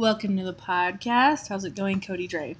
Welcome 0.00 0.38
to 0.38 0.44
the 0.44 0.54
podcast. 0.54 1.48
How's 1.48 1.66
it 1.66 1.74
going, 1.74 2.00
Cody 2.00 2.26
Dre? 2.26 2.56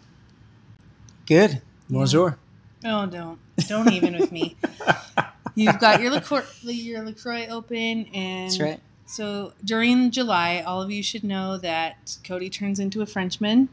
Good. 1.25 1.63
Bonjour. 1.89 2.37
Oh, 2.85 3.07
don't. 3.07 3.39
Don't 3.67 3.91
even 3.95 4.19
with 4.19 4.31
me. 4.31 4.59
You've 5.55 5.79
got 5.79 6.03
your 6.03 6.11
LaCroix, 6.11 6.45
your 6.65 7.03
LaCroix 7.03 7.47
open, 7.49 8.05
and 8.13 8.51
That's 8.51 8.61
right. 8.61 8.81
so 9.07 9.55
during 9.65 10.11
July, 10.11 10.63
all 10.67 10.83
of 10.83 10.91
you 10.91 11.03
should 11.03 11.25
know 11.25 11.57
that 11.57 12.19
Cody 12.25 12.51
turns 12.51 12.79
into 12.79 13.01
a 13.01 13.07
Frenchman 13.07 13.71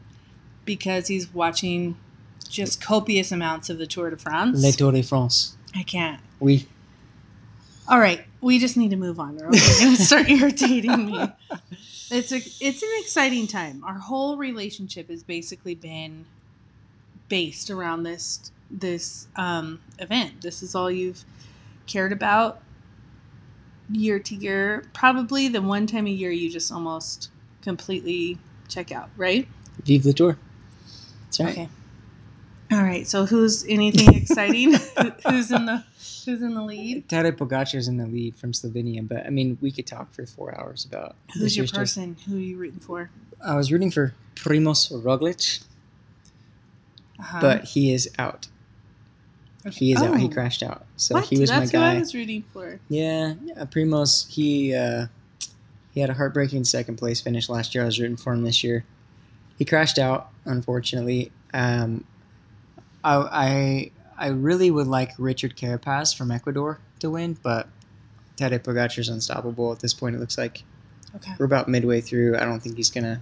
because 0.64 1.08
he's 1.08 1.34
watching 1.34 1.98
just 2.48 2.80
copious 2.80 3.30
amounts 3.30 3.68
of 3.68 3.76
the 3.76 3.86
Tour 3.86 4.08
de 4.08 4.16
France. 4.16 4.62
Le 4.62 4.72
Tour 4.72 4.92
de 4.92 5.02
France. 5.02 5.58
I 5.76 5.82
can't. 5.82 6.22
Oui. 6.40 6.66
All 7.86 8.00
right, 8.00 8.24
we 8.40 8.58
just 8.58 8.78
need 8.78 8.92
to 8.92 8.96
move 8.96 9.20
on, 9.20 9.38
or 9.38 9.48
else 9.48 9.78
you're 9.78 9.90
gonna 9.90 10.02
start 10.02 10.30
irritating 10.30 11.04
me. 11.04 11.28
It's 12.10 12.32
a, 12.32 12.36
it's 12.36 12.82
an 12.82 12.88
exciting 13.00 13.46
time. 13.46 13.84
Our 13.84 13.98
whole 13.98 14.36
relationship 14.36 15.10
has 15.10 15.22
basically 15.22 15.74
been 15.74 16.24
based 17.28 17.70
around 17.70 18.02
this 18.04 18.50
this 18.70 19.28
um, 19.36 19.80
event. 19.98 20.42
This 20.42 20.62
is 20.62 20.74
all 20.74 20.90
you've 20.90 21.24
cared 21.86 22.12
about 22.12 22.60
year 23.90 24.18
to 24.18 24.34
year. 24.34 24.84
Probably 24.92 25.48
the 25.48 25.62
one 25.62 25.86
time 25.86 26.06
a 26.06 26.10
year 26.10 26.30
you 26.30 26.50
just 26.50 26.70
almost 26.72 27.30
completely 27.62 28.38
check 28.68 28.92
out, 28.92 29.10
right? 29.16 29.48
Vive 29.84 30.06
le 30.06 30.12
Tour. 30.12 30.38
That's 31.24 31.40
right. 31.40 31.50
Okay. 31.50 31.68
All 32.70 32.82
right. 32.82 33.06
So 33.06 33.24
who's 33.26 33.64
anything 33.66 34.14
exciting? 34.14 34.74
who's 35.28 35.50
in 35.50 35.66
the 35.66 35.84
who's 36.28 36.42
in 36.42 36.54
the 36.54 36.62
lead? 36.62 37.08
Tadej 37.08 37.36
Pogacar's 37.38 37.88
in 37.88 37.96
the 37.96 38.06
lead 38.06 38.36
from 38.36 38.52
Slovenia, 38.52 39.06
but 39.06 39.26
I 39.26 39.30
mean, 39.30 39.58
we 39.60 39.70
could 39.72 39.86
talk 39.86 40.12
for 40.12 40.26
four 40.26 40.58
hours 40.58 40.84
about 40.84 41.16
Who's 41.34 41.56
your 41.56 41.66
person? 41.66 42.16
Who 42.26 42.36
are 42.36 42.40
you 42.40 42.56
rooting 42.58 42.80
for? 42.80 43.10
I 43.44 43.54
was 43.56 43.72
rooting 43.72 43.90
for 43.90 44.14
Primoz 44.34 44.90
Roglic, 44.92 45.64
Uh-huh. 47.18 47.40
but 47.40 47.64
he 47.64 47.92
is 47.92 48.10
out. 48.18 48.48
Okay. 49.66 49.76
He 49.76 49.92
is 49.92 50.00
out. 50.02 50.18
He 50.18 50.26
Oh. 50.26 50.30
crashed 50.30 50.62
out. 50.62 50.86
So 50.96 51.14
What? 51.16 51.24
he 51.24 51.38
was 51.38 51.50
That's 51.50 51.72
my 51.72 51.78
who 51.78 51.84
guy. 51.84 51.96
I 51.96 51.98
was 51.98 52.14
rooting 52.14 52.44
for. 52.52 52.78
Yeah, 52.88 53.34
yeah, 53.44 53.64
Primoz. 53.64 54.28
He 54.28 54.74
uh, 54.74 55.06
he 55.92 56.00
had 56.00 56.10
a 56.10 56.14
heartbreaking 56.14 56.64
second 56.64 56.96
place 56.96 57.20
finish 57.20 57.48
last 57.48 57.74
year. 57.74 57.82
I 57.82 57.86
was 57.86 57.98
rooting 57.98 58.16
for 58.16 58.32
him 58.32 58.42
this 58.44 58.62
year. 58.62 58.84
He 59.58 59.64
crashed 59.64 59.98
out, 59.98 60.30
unfortunately. 60.44 61.32
Um, 61.52 62.04
I, 63.02 63.16
I 63.16 63.90
I 64.18 64.28
really 64.28 64.70
would 64.70 64.86
like 64.86 65.12
Richard 65.18 65.56
Carapaz 65.56 66.14
from 66.16 66.30
Ecuador 66.30 66.80
to 67.00 67.10
win, 67.10 67.38
but 67.42 67.68
Tadej 68.36 68.60
Pogacar 68.60 68.98
is 68.98 69.08
unstoppable 69.08 69.72
at 69.72 69.80
this 69.80 69.94
point. 69.94 70.16
It 70.16 70.18
looks 70.18 70.36
like 70.38 70.64
Okay. 71.16 71.32
we're 71.38 71.46
about 71.46 71.68
midway 71.68 72.00
through. 72.02 72.36
I 72.36 72.40
don't 72.44 72.60
think 72.60 72.76
he's 72.76 72.90
gonna 72.90 73.20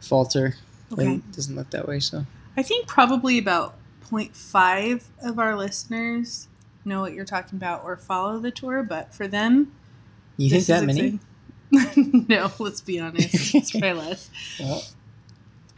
falter. 0.00 0.54
Okay. 0.92 1.14
It 1.14 1.32
doesn't 1.32 1.54
look 1.56 1.70
that 1.70 1.86
way. 1.88 2.00
So 2.00 2.26
I 2.56 2.62
think 2.62 2.86
probably 2.86 3.38
about 3.38 3.76
0.5 4.10 5.04
of 5.22 5.38
our 5.38 5.56
listeners 5.56 6.48
know 6.84 7.00
what 7.00 7.12
you're 7.12 7.24
talking 7.24 7.56
about 7.56 7.84
or 7.84 7.96
follow 7.96 8.38
the 8.38 8.50
tour, 8.50 8.82
but 8.82 9.14
for 9.14 9.28
them, 9.28 9.72
you 10.36 10.50
think 10.50 10.66
that 10.66 10.84
many? 10.84 11.18
no, 12.28 12.50
let's 12.58 12.80
be 12.80 12.98
honest. 12.98 13.54
It's 13.54 13.70
probably 13.70 13.92
less. 13.92 14.30
Well, 14.60 14.82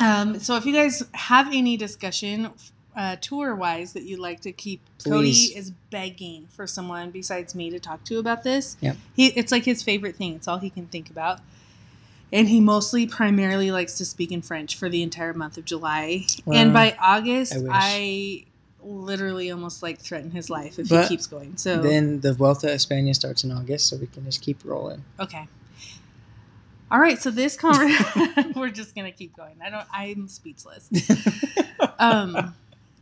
Um, 0.00 0.38
so 0.40 0.56
if 0.56 0.64
you 0.66 0.72
guys 0.72 1.02
have 1.12 1.48
any 1.52 1.76
discussion 1.76 2.50
uh, 2.96 3.16
tour 3.20 3.54
wise 3.54 3.92
that 3.94 4.04
you'd 4.04 4.20
like 4.20 4.40
to 4.40 4.52
keep, 4.52 4.80
Please. 4.98 5.10
Cody 5.10 5.58
is 5.58 5.70
begging 5.90 6.46
for 6.48 6.66
someone 6.66 7.10
besides 7.10 7.54
me 7.54 7.70
to 7.70 7.78
talk 7.78 8.04
to 8.04 8.18
about 8.18 8.42
this. 8.42 8.76
Yep. 8.80 8.96
He, 9.14 9.26
it's 9.28 9.52
like 9.52 9.64
his 9.64 9.82
favorite 9.82 10.16
thing. 10.16 10.34
It's 10.34 10.48
all 10.48 10.58
he 10.58 10.70
can 10.70 10.86
think 10.86 11.10
about. 11.10 11.40
And 12.32 12.48
he 12.48 12.60
mostly 12.60 13.06
primarily 13.06 13.70
likes 13.70 13.98
to 13.98 14.04
speak 14.04 14.32
in 14.32 14.40
French 14.40 14.76
for 14.76 14.88
the 14.88 15.02
entire 15.02 15.34
month 15.34 15.58
of 15.58 15.64
July. 15.64 16.24
and 16.50 16.72
by 16.72 16.96
August, 17.00 17.54
I. 17.54 17.68
I, 17.70 18.44
literally 18.84 19.48
almost 19.50 19.80
like 19.80 20.00
threaten 20.00 20.32
his 20.32 20.50
life 20.50 20.76
if 20.78 20.88
But 20.88 21.02
he 21.04 21.08
keeps 21.08 21.28
going. 21.28 21.56
So 21.56 21.80
then 21.80 22.20
the 22.20 22.32
Vuelta 22.32 22.68
a 22.68 22.74
España 22.74 23.14
starts 23.14 23.44
in 23.44 23.52
August, 23.52 23.88
so 23.88 23.96
we 23.96 24.08
can 24.08 24.24
just 24.24 24.42
keep 24.42 24.64
rolling. 24.64 25.04
Okay. 25.20 25.46
All 26.90 26.98
right, 26.98 27.18
so 27.22 27.30
this 27.30 27.56
conversation 27.56 28.52
we're 28.56 28.70
just 28.70 28.94
gonna 28.94 29.12
keep 29.12 29.36
going. 29.36 29.54
I 29.64 29.70
don't. 29.70 29.86
I'm 29.92 30.28
speechless. 30.28 30.90
Um, 31.98 32.54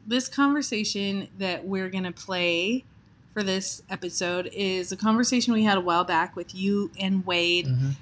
this 0.06 0.28
conversation 0.28 1.28
that 1.38 1.66
we're 1.66 1.88
gonna 1.88 2.12
play 2.12 2.84
for 3.32 3.42
this 3.42 3.82
episode 3.90 4.50
is 4.52 4.90
a 4.92 4.96
conversation 4.96 5.52
we 5.52 5.62
had 5.64 5.78
a 5.78 5.80
while 5.80 6.04
back 6.04 6.34
with 6.34 6.54
you 6.54 6.90
and 6.98 7.24
Wade. 7.24 7.66
Mhm. 7.66 7.92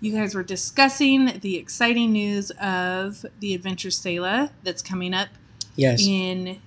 You 0.00 0.12
guys 0.12 0.34
were 0.34 0.42
discussing 0.44 1.38
the 1.40 1.56
exciting 1.56 2.12
news 2.12 2.50
of 2.52 3.26
the 3.40 3.54
Adventure 3.54 3.90
Selah 3.90 4.50
that's 4.62 4.80
coming 4.80 5.12
up 5.12 5.28
Yes. 5.76 6.02
in 6.06 6.58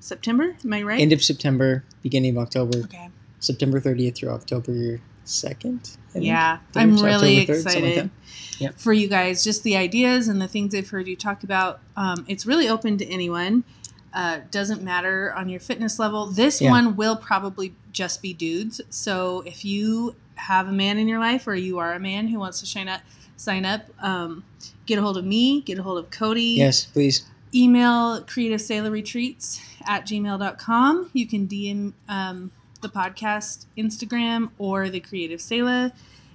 September. 0.00 0.56
Am 0.64 0.72
I 0.72 0.82
right? 0.82 1.00
End 1.00 1.12
of 1.12 1.22
September, 1.22 1.84
beginning 2.02 2.36
of 2.36 2.42
October. 2.42 2.78
okay. 2.78 3.08
September 3.38 3.80
30th 3.80 4.16
through 4.16 4.30
October 4.30 5.00
2nd. 5.24 5.96
Yeah, 6.14 6.58
Third, 6.72 6.80
I'm 6.80 6.96
really 6.96 7.46
3rd, 7.46 7.62
something 7.62 7.82
like 7.84 7.90
excited. 7.92 8.10
Yep. 8.58 8.78
for 8.78 8.92
you 8.92 9.06
guys. 9.08 9.44
Just 9.44 9.62
the 9.62 9.76
ideas 9.76 10.28
and 10.28 10.40
the 10.40 10.48
things 10.48 10.74
I've 10.74 10.88
heard 10.90 11.06
you 11.06 11.16
talk 11.16 11.44
about. 11.44 11.80
Um, 11.96 12.24
it's 12.28 12.44
really 12.44 12.68
open 12.68 12.98
to 12.98 13.06
anyone. 13.06 13.64
Uh, 14.12 14.40
doesn't 14.50 14.82
matter 14.82 15.32
on 15.36 15.48
your 15.48 15.60
fitness 15.60 15.98
level. 15.98 16.26
This 16.26 16.60
Yeah. 16.60 16.70
one 16.70 16.96
will 16.96 17.16
probably 17.16 17.74
just 17.92 18.20
be 18.22 18.32
dudes. 18.34 18.80
So 18.90 19.42
if 19.46 19.64
you 19.64 20.16
have 20.34 20.66
a 20.68 20.72
man 20.72 20.98
in 20.98 21.06
your 21.06 21.20
life 21.20 21.46
or 21.46 21.54
you 21.54 21.78
are 21.78 21.92
a 21.94 22.00
man 22.00 22.26
who 22.28 22.38
wants 22.40 22.58
to 22.60 22.66
sign 22.66 22.88
up, 22.88 23.02
sign 23.36 23.64
up. 23.64 23.82
Um, 24.02 24.42
get 24.86 24.98
a 24.98 25.02
hold 25.02 25.16
of 25.16 25.24
me. 25.24 25.60
Get 25.60 25.78
a 25.78 25.82
hold 25.84 25.98
of 25.98 26.10
Cody 26.10 26.54
Yes, 26.58 26.84
please. 26.86 27.22
email 27.54 28.20
creative 28.22 28.60
selah 28.60 28.90
retreats 28.90 29.60
at 29.86 30.06
gmail.com 30.06 31.10
you 31.12 31.26
can 31.26 31.48
dm 31.48 31.92
um, 32.08 32.52
the 32.80 32.88
podcast 32.88 33.66
instagram 33.76 34.50
or 34.56 34.88
the 34.88 35.00
creative 35.00 35.40
selah 35.40 35.90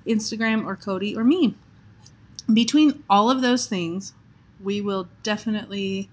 instagram 0.05 0.65
or 0.65 0.75
cody 0.75 1.15
or 1.15 1.23
me 1.23 1.55
between 2.51 3.01
all 3.09 3.29
of 3.31 3.41
those 3.41 3.65
things 3.65 4.11
we 4.61 4.81
will 4.81 5.07
definitely 5.23 6.09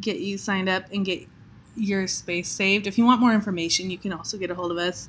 get 0.00 0.18
you 0.18 0.36
signed 0.36 0.68
up 0.68 0.84
and 0.92 1.04
get 1.04 1.26
your 1.76 2.06
space 2.06 2.48
saved 2.48 2.86
if 2.86 2.98
you 2.98 3.04
want 3.04 3.20
more 3.20 3.32
information 3.32 3.90
you 3.90 3.98
can 3.98 4.12
also 4.12 4.36
get 4.36 4.50
a 4.50 4.54
hold 4.54 4.70
of 4.70 4.76
us 4.76 5.08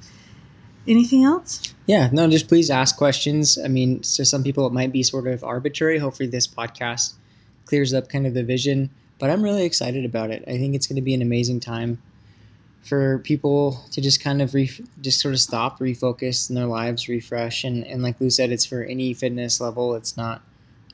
anything 0.88 1.24
else 1.24 1.74
Yeah, 1.92 2.10
no, 2.14 2.30
just 2.30 2.48
please 2.48 2.70
ask 2.70 2.96
questions. 2.96 3.58
I 3.58 3.68
mean, 3.68 4.00
to 4.00 4.24
some 4.24 4.44
people 4.44 4.66
it 4.66 4.72
might 4.72 4.94
be 4.94 5.04
sort 5.04 5.28
of 5.28 5.44
arbitrary. 5.44 5.98
Hopefully, 5.98 6.30
this 6.30 6.48
podcast 6.48 7.16
clears 7.66 7.94
up 7.94 8.08
kind 8.08 8.26
of 8.26 8.34
the 8.34 8.44
vision. 8.44 8.90
But 9.20 9.30
I'm 9.30 9.44
really 9.44 9.66
excited 9.66 10.06
about 10.06 10.32
it. 10.32 10.44
I 10.48 10.58
think 10.58 10.74
it's 10.74 10.88
going 10.88 10.96
to 10.96 11.02
be 11.02 11.14
an 11.14 11.22
amazing 11.22 11.60
time 11.60 12.02
for 12.82 13.20
people 13.20 13.84
to 13.92 14.00
just 14.00 14.24
kind 14.24 14.42
of 14.42 14.54
re- 14.54 14.86
just 15.02 15.20
sort 15.20 15.34
of 15.34 15.42
stop, 15.42 15.80
refocus 15.80 16.50
in 16.50 16.56
their 16.56 16.66
lives, 16.66 17.10
refresh, 17.10 17.66
and 17.66 17.86
and 17.86 18.02
like 18.02 18.22
Lou 18.22 18.30
said, 18.30 18.52
it's 18.52 18.66
for 18.66 18.84
any 18.84 19.14
fitness 19.14 19.60
level. 19.60 19.96
It's 19.96 20.16
not 20.16 20.42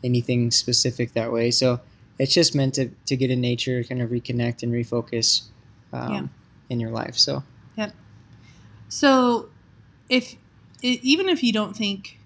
anything 0.03 0.49
specific 0.51 1.13
that 1.13 1.31
way. 1.31 1.51
So 1.51 1.79
it's 2.19 2.33
just 2.33 2.55
meant 2.55 2.75
to 2.75 2.89
to 3.05 3.15
get 3.15 3.31
in 3.31 3.41
nature, 3.41 3.83
kind 3.83 4.01
of 4.01 4.09
reconnect 4.09 4.63
and 4.63 4.73
refocus 4.73 5.43
um, 5.93 6.13
Yeah. 6.13 6.27
in 6.69 6.79
your 6.79 6.91
life. 6.91 7.17
So 7.17 7.43
yep. 7.75 7.93
So, 8.89 9.49
if 10.09 10.35
even 10.81 11.29
if 11.29 11.43
you 11.43 11.51
don't 11.51 11.75
think 11.75 12.19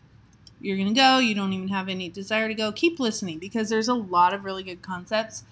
you're 0.60 0.78
gonna 0.78 0.94
go, 0.94 1.18
you 1.18 1.34
don't 1.34 1.54
even 1.54 1.70
have 1.70 1.90
any 1.90 2.10
desire 2.10 2.48
to 2.48 2.54
go, 2.54 2.72
keep 2.72 3.00
listening 3.00 3.40
because 3.40 3.70
there's 3.70 3.88
a 3.88 3.94
lot 3.94 4.34
of 4.34 4.46
really 4.46 4.64
good 4.64 4.82
concepts 4.82 5.44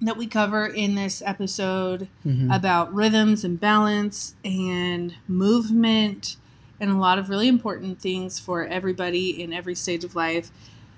that 0.00 0.16
we 0.16 0.26
cover 0.26 0.66
in 0.66 0.94
this 0.96 1.22
episode 1.24 2.08
mhm. 2.26 2.54
about 2.54 2.92
rhythms 2.92 3.44
and 3.44 3.60
balance 3.60 4.34
and 4.44 5.14
movement 5.28 6.36
and 6.80 6.90
a 6.90 6.96
lot 6.96 7.18
of 7.18 7.28
really 7.28 7.46
important 7.46 8.00
things 8.00 8.40
for 8.40 8.66
everybody 8.66 9.40
in 9.40 9.52
every 9.52 9.74
stage 9.76 10.02
of 10.02 10.16
life. 10.16 10.50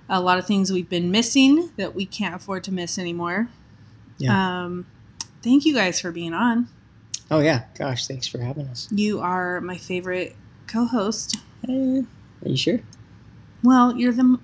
A 0.08 0.20
lot 0.20 0.38
of 0.38 0.46
things 0.46 0.70
we've 0.70 0.88
been 0.88 1.10
missing 1.10 1.70
that 1.76 1.94
we 1.94 2.04
can't 2.06 2.34
afford 2.34 2.64
to 2.64 2.72
miss 2.72 2.98
anymore. 2.98 3.48
Um, 4.28 4.86
thank 5.42 5.64
you 5.64 5.74
guys 5.74 6.00
for 6.00 6.12
being 6.12 6.34
on. 6.34 6.68
oh 7.30 7.40
yeah, 7.40 7.64
gosh, 7.78 8.06
thanks 8.06 8.26
for 8.26 8.38
having 8.38 8.66
us. 8.68 8.88
You 8.90 9.20
are 9.20 9.60
my 9.60 9.76
favorite 9.76 10.36
co-host. 10.66 11.36
Eh, 11.68 12.02
are 12.44 12.48
you 12.48 12.56
sure? 12.56 12.80
Well, 13.62 13.96
you're 13.96 14.12
the 14.12 14.38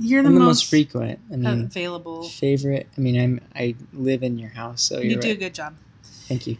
you're 0.00 0.22
the, 0.22 0.28
I'm 0.28 0.34
the 0.34 0.40
most, 0.40 0.46
most 0.46 0.70
frequent. 0.70 1.18
I 1.32 1.36
mean, 1.36 1.64
available. 1.64 2.22
favorite. 2.24 2.88
I 2.96 3.00
mean, 3.00 3.20
I'm 3.20 3.40
I 3.54 3.74
live 3.92 4.22
in 4.22 4.38
your 4.38 4.50
house, 4.50 4.82
so 4.82 5.00
You 5.00 5.16
do 5.16 5.30
a 5.32 5.36
good 5.36 5.54
job. 5.54 5.74
Thank 6.28 6.46
you. 6.46 6.56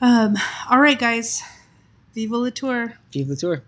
Um, 0.00 0.36
all 0.70 0.80
right, 0.80 0.98
guys. 0.98 1.42
Viva 2.14 2.36
la 2.36 2.50
tour. 2.50 2.94
Vive 3.12 3.28
la 3.28 3.36
tour. 3.36 3.62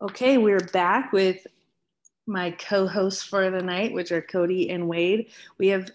Okay, 0.00 0.38
we're 0.38 0.60
back 0.60 1.12
with 1.12 1.44
my 2.28 2.52
co-hosts 2.52 3.24
for 3.24 3.50
the 3.50 3.60
night, 3.60 3.92
which 3.92 4.12
are 4.12 4.22
Cody 4.22 4.70
and 4.70 4.86
Wade. 4.86 5.32
We 5.58 5.66
have 5.68 5.90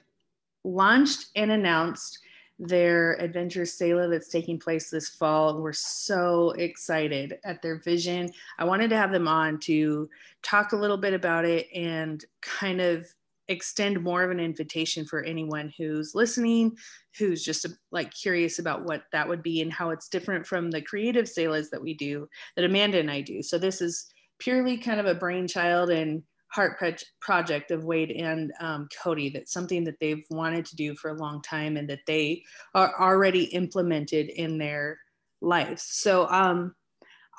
launched 0.65 1.27
and 1.37 1.51
announced 1.51 2.19
their 2.59 3.13
adventure 3.21 3.65
Selah 3.65 4.09
that's 4.09 4.27
taking 4.27 4.59
place 4.59 4.89
this 4.89 5.07
fall. 5.07 5.61
We're 5.61 5.71
so 5.71 6.51
excited 6.51 7.39
at 7.45 7.61
their 7.61 7.77
vision. 7.77 8.29
I 8.59 8.65
wanted 8.65 8.89
to 8.89 8.97
have 8.97 9.13
them 9.13 9.29
on 9.29 9.57
to 9.59 10.09
talk 10.41 10.73
a 10.73 10.77
little 10.77 10.97
bit 10.97 11.13
about 11.13 11.45
it 11.45 11.69
and 11.73 12.25
kind 12.41 12.81
of 12.81 13.07
extend 13.47 14.01
more 14.01 14.23
of 14.23 14.31
an 14.31 14.39
invitation 14.39 15.05
for 15.05 15.21
anyone 15.23 15.71
who's 15.77 16.15
listening, 16.15 16.75
who's 17.17 17.43
just 17.43 17.65
like 17.91 18.13
curious 18.13 18.59
about 18.59 18.85
what 18.85 19.03
that 19.11 19.27
would 19.27 19.43
be 19.43 19.61
and 19.61 19.71
how 19.71 19.89
it's 19.89 20.07
different 20.07 20.45
from 20.45 20.71
the 20.71 20.81
creative 20.81 21.25
Selahs 21.25 21.69
that 21.69 21.81
we 21.81 21.93
do, 21.93 22.27
that 22.55 22.65
Amanda 22.65 22.99
and 22.99 23.11
I 23.11 23.21
do. 23.21 23.41
So 23.43 23.57
this 23.57 23.81
is 23.81 24.07
purely 24.39 24.77
kind 24.77 24.99
of 24.99 25.05
a 25.05 25.15
brainchild 25.15 25.89
and 25.89 26.23
heart 26.49 26.79
project 27.19 27.71
of 27.71 27.83
Wade 27.83 28.11
and 28.11 28.51
um, 28.59 28.87
Cody. 29.01 29.29
That's 29.29 29.51
something 29.51 29.83
that 29.85 29.99
they've 29.99 30.23
wanted 30.29 30.65
to 30.67 30.75
do 30.75 30.95
for 30.95 31.09
a 31.09 31.17
long 31.17 31.41
time 31.41 31.77
and 31.77 31.89
that 31.89 32.05
they 32.05 32.43
are 32.75 32.93
already 32.99 33.45
implemented 33.45 34.29
in 34.29 34.59
their 34.59 34.99
lives. 35.41 35.83
So 35.83 36.27
um, 36.29 36.75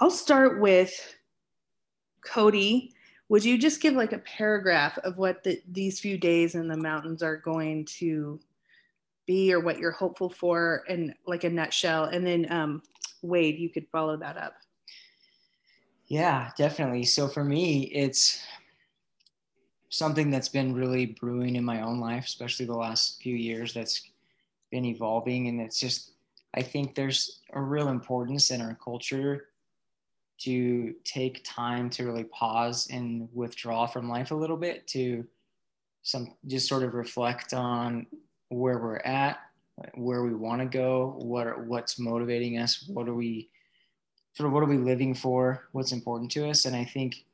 I'll 0.00 0.10
start 0.10 0.60
with 0.60 0.92
Cody. 2.24 2.93
Would 3.28 3.44
you 3.44 3.58
just 3.58 3.80
give 3.80 3.94
like 3.94 4.12
a 4.12 4.18
paragraph 4.18 4.98
of 4.98 5.16
what 5.16 5.42
the, 5.42 5.60
these 5.70 6.00
few 6.00 6.18
days 6.18 6.54
in 6.54 6.68
the 6.68 6.76
mountains 6.76 7.22
are 7.22 7.36
going 7.36 7.86
to 7.86 8.38
be 9.26 9.52
or 9.52 9.60
what 9.60 9.78
you're 9.78 9.92
hopeful 9.92 10.28
for 10.28 10.84
and 10.88 11.14
like 11.26 11.44
a 11.44 11.50
nutshell? 11.50 12.04
And 12.04 12.26
then 12.26 12.50
um, 12.52 12.82
Wade, 13.22 13.58
you 13.58 13.70
could 13.70 13.86
follow 13.90 14.16
that 14.18 14.36
up. 14.36 14.54
Yeah, 16.06 16.50
definitely. 16.56 17.04
So 17.04 17.28
for 17.28 17.44
me, 17.44 17.84
it's 17.84 18.42
something 19.88 20.30
that's 20.30 20.48
been 20.48 20.74
really 20.74 21.06
brewing 21.06 21.56
in 21.56 21.64
my 21.64 21.80
own 21.80 21.98
life, 21.98 22.24
especially 22.24 22.66
the 22.66 22.76
last 22.76 23.22
few 23.22 23.34
years. 23.34 23.72
That's 23.72 24.10
been 24.70 24.84
evolving, 24.84 25.48
and 25.48 25.60
it's 25.60 25.80
just 25.80 26.12
I 26.54 26.62
think 26.62 26.94
there's 26.94 27.40
a 27.52 27.60
real 27.60 27.88
importance 27.88 28.50
in 28.50 28.60
our 28.60 28.76
culture 28.84 29.46
to 30.40 30.94
take 31.04 31.44
time 31.44 31.88
to 31.90 32.04
really 32.04 32.24
pause 32.24 32.88
and 32.90 33.28
withdraw 33.32 33.86
from 33.86 34.08
life 34.08 34.30
a 34.30 34.34
little 34.34 34.56
bit 34.56 34.86
to 34.88 35.24
some 36.02 36.34
just 36.46 36.68
sort 36.68 36.82
of 36.82 36.94
reflect 36.94 37.54
on 37.54 38.06
where 38.48 38.78
we're 38.78 38.98
at 38.98 39.38
where 39.94 40.22
we 40.22 40.34
want 40.34 40.60
to 40.60 40.66
go 40.66 41.14
what 41.18 41.46
are, 41.46 41.64
what's 41.64 41.98
motivating 41.98 42.58
us 42.58 42.84
what 42.88 43.08
are 43.08 43.14
we 43.14 43.48
sort 44.34 44.46
of 44.46 44.52
what 44.52 44.62
are 44.62 44.66
we 44.66 44.76
living 44.76 45.14
for 45.14 45.68
what's 45.72 45.92
important 45.92 46.30
to 46.30 46.48
us. 46.48 46.64
And 46.64 46.76
i 46.76 46.84
think 46.84 47.24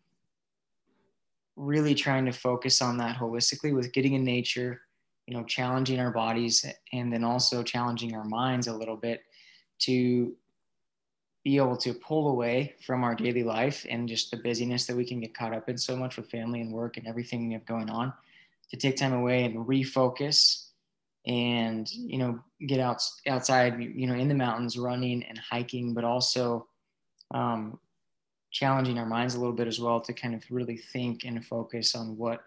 really 1.61 1.95
trying 1.95 2.25
to 2.25 2.33
focus 2.33 2.81
on 2.81 2.97
that 2.99 3.17
holistically 3.17 3.75
with 3.75 3.93
getting 3.93 4.15
in 4.15 4.25
nature, 4.25 4.81
you 5.27 5.37
know, 5.37 5.45
challenging 5.45 6.01
our 6.01 6.11
bodies 6.11 6.65
and 6.93 7.13
then 7.13 7.23
also 7.23 7.63
challenging 7.63 8.15
our 8.15 8.25
minds 8.25 8.67
a 8.67 8.73
little 8.73 8.97
bit 8.97 9.21
to 9.81 10.35
be 11.51 11.57
able 11.57 11.77
to 11.77 11.93
pull 11.93 12.29
away 12.29 12.75
from 12.87 13.03
our 13.03 13.13
daily 13.13 13.43
life 13.43 13.85
and 13.91 14.09
just 14.09 14.31
the 14.31 14.37
busyness 14.37 14.87
that 14.87 14.97
we 14.97 15.05
can 15.05 15.19
get 15.19 15.35
caught 15.35 15.53
up 15.53 15.69
in 15.69 15.77
so 15.77 15.97
much 15.97 16.17
with 16.17 16.31
family 16.31 16.61
and 16.61 16.73
work 16.73 16.97
and 16.97 17.09
everything 17.09 17.49
we 17.49 17.55
have 17.55 17.67
going 17.67 17.91
on 17.91 18.13
to 18.71 18.77
take 18.77 18.97
time 18.97 19.13
away 19.13 19.45
and 19.45 19.57
refocus 19.67 20.67
and 21.27 21.91
you 21.91 22.19
know 22.19 22.39
get 22.69 22.79
out 22.79 23.03
outside 23.27 23.81
you 23.81 24.07
know 24.07 24.15
in 24.15 24.29
the 24.29 24.35
mountains 24.35 24.79
running 24.79 25.25
and 25.25 25.39
hiking 25.39 25.93
but 25.93 26.05
also 26.05 26.69
um, 27.35 27.81
challenging 28.53 28.97
our 28.97 29.07
minds 29.07 29.35
a 29.35 29.39
little 29.39 29.53
bit 29.53 29.67
as 29.67 29.81
well 29.81 30.01
to 30.01 30.13
kind 30.13 30.37
of 30.37 30.43
really 30.51 30.77
think 30.77 31.25
and 31.25 31.45
focus 31.45 31.97
on 31.97 32.17
what 32.17 32.45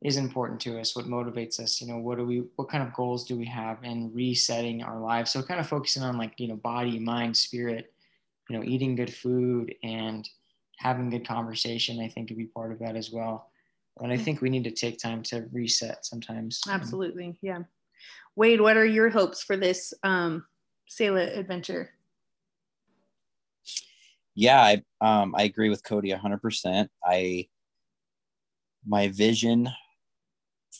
is 0.00 0.16
important 0.18 0.60
to 0.60 0.78
us, 0.78 0.94
what 0.94 1.06
motivates 1.06 1.58
us, 1.58 1.80
you 1.80 1.86
know, 1.86 1.96
what 1.96 2.18
do 2.18 2.26
we, 2.26 2.44
what 2.56 2.68
kind 2.68 2.82
of 2.82 2.92
goals 2.92 3.24
do 3.24 3.38
we 3.38 3.46
have 3.46 3.78
and 3.82 4.14
resetting 4.14 4.82
our 4.82 5.00
lives. 5.00 5.30
So 5.30 5.42
kind 5.42 5.58
of 5.58 5.66
focusing 5.66 6.02
on 6.02 6.18
like, 6.18 6.38
you 6.38 6.48
know, 6.48 6.56
body, 6.56 6.98
mind, 6.98 7.34
spirit, 7.34 7.93
you 8.48 8.56
know, 8.56 8.64
eating 8.64 8.94
good 8.94 9.12
food 9.12 9.74
and 9.82 10.28
having 10.78 11.10
good 11.10 11.26
conversation, 11.26 12.00
I 12.00 12.08
think 12.08 12.28
could 12.28 12.36
be 12.36 12.46
part 12.46 12.72
of 12.72 12.78
that 12.80 12.96
as 12.96 13.10
well. 13.10 13.50
And 14.00 14.12
I 14.12 14.16
think 14.16 14.40
we 14.40 14.50
need 14.50 14.64
to 14.64 14.70
take 14.70 14.98
time 14.98 15.22
to 15.24 15.46
reset 15.52 16.04
sometimes. 16.04 16.60
Absolutely. 16.68 17.36
Yeah. 17.42 17.60
Wade, 18.36 18.60
what 18.60 18.76
are 18.76 18.84
your 18.84 19.08
hopes 19.08 19.42
for 19.42 19.56
this 19.56 19.94
um, 20.02 20.44
Selah 20.86 21.28
adventure? 21.32 21.90
yeah, 24.34 24.60
I 24.60 24.82
um, 25.00 25.34
I 25.36 25.44
agree 25.44 25.70
with 25.70 25.84
Cody 25.84 26.10
hundred 26.10 26.42
percent. 26.42 26.90
I 27.04 27.48
my 28.86 29.08
vision 29.08 29.70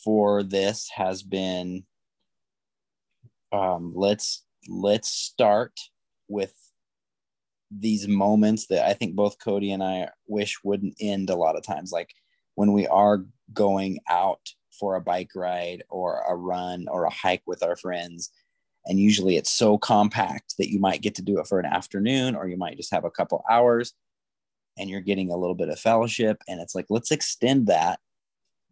for 0.03 0.43
this 0.43 0.89
has 0.95 1.23
been 1.23 1.85
um, 3.51 3.93
let's 3.95 4.43
let's 4.67 5.09
start 5.09 5.79
with 6.27 6.53
these 7.77 8.07
moments 8.07 8.67
that 8.67 8.87
I 8.87 8.93
think 8.93 9.15
both 9.15 9.39
Cody 9.39 9.71
and 9.71 9.83
I 9.83 10.09
wish 10.27 10.59
wouldn't 10.63 10.95
end 10.99 11.29
a 11.29 11.35
lot 11.35 11.55
of 11.55 11.63
times, 11.63 11.91
like 11.91 12.13
when 12.55 12.73
we 12.73 12.87
are 12.87 13.25
going 13.53 13.99
out 14.09 14.49
for 14.79 14.95
a 14.95 15.01
bike 15.01 15.31
ride 15.35 15.83
or 15.89 16.23
a 16.27 16.35
run 16.35 16.87
or 16.89 17.05
a 17.05 17.13
hike 17.13 17.43
with 17.45 17.63
our 17.63 17.75
friends 17.75 18.31
and 18.85 18.99
usually 18.99 19.37
it's 19.37 19.51
so 19.51 19.77
compact 19.77 20.55
that 20.57 20.69
you 20.69 20.79
might 20.79 21.01
get 21.01 21.15
to 21.15 21.21
do 21.21 21.39
it 21.39 21.47
for 21.47 21.59
an 21.59 21.65
afternoon 21.65 22.35
or 22.35 22.47
you 22.47 22.57
might 22.57 22.77
just 22.77 22.93
have 22.93 23.05
a 23.05 23.11
couple 23.11 23.43
hours 23.49 23.93
and 24.77 24.89
you're 24.89 25.01
getting 25.01 25.31
a 25.31 25.37
little 25.37 25.55
bit 25.55 25.69
of 25.69 25.79
fellowship 25.79 26.41
and 26.47 26.59
it's 26.59 26.75
like 26.75 26.85
let's 26.89 27.11
extend 27.11 27.67
that 27.67 27.99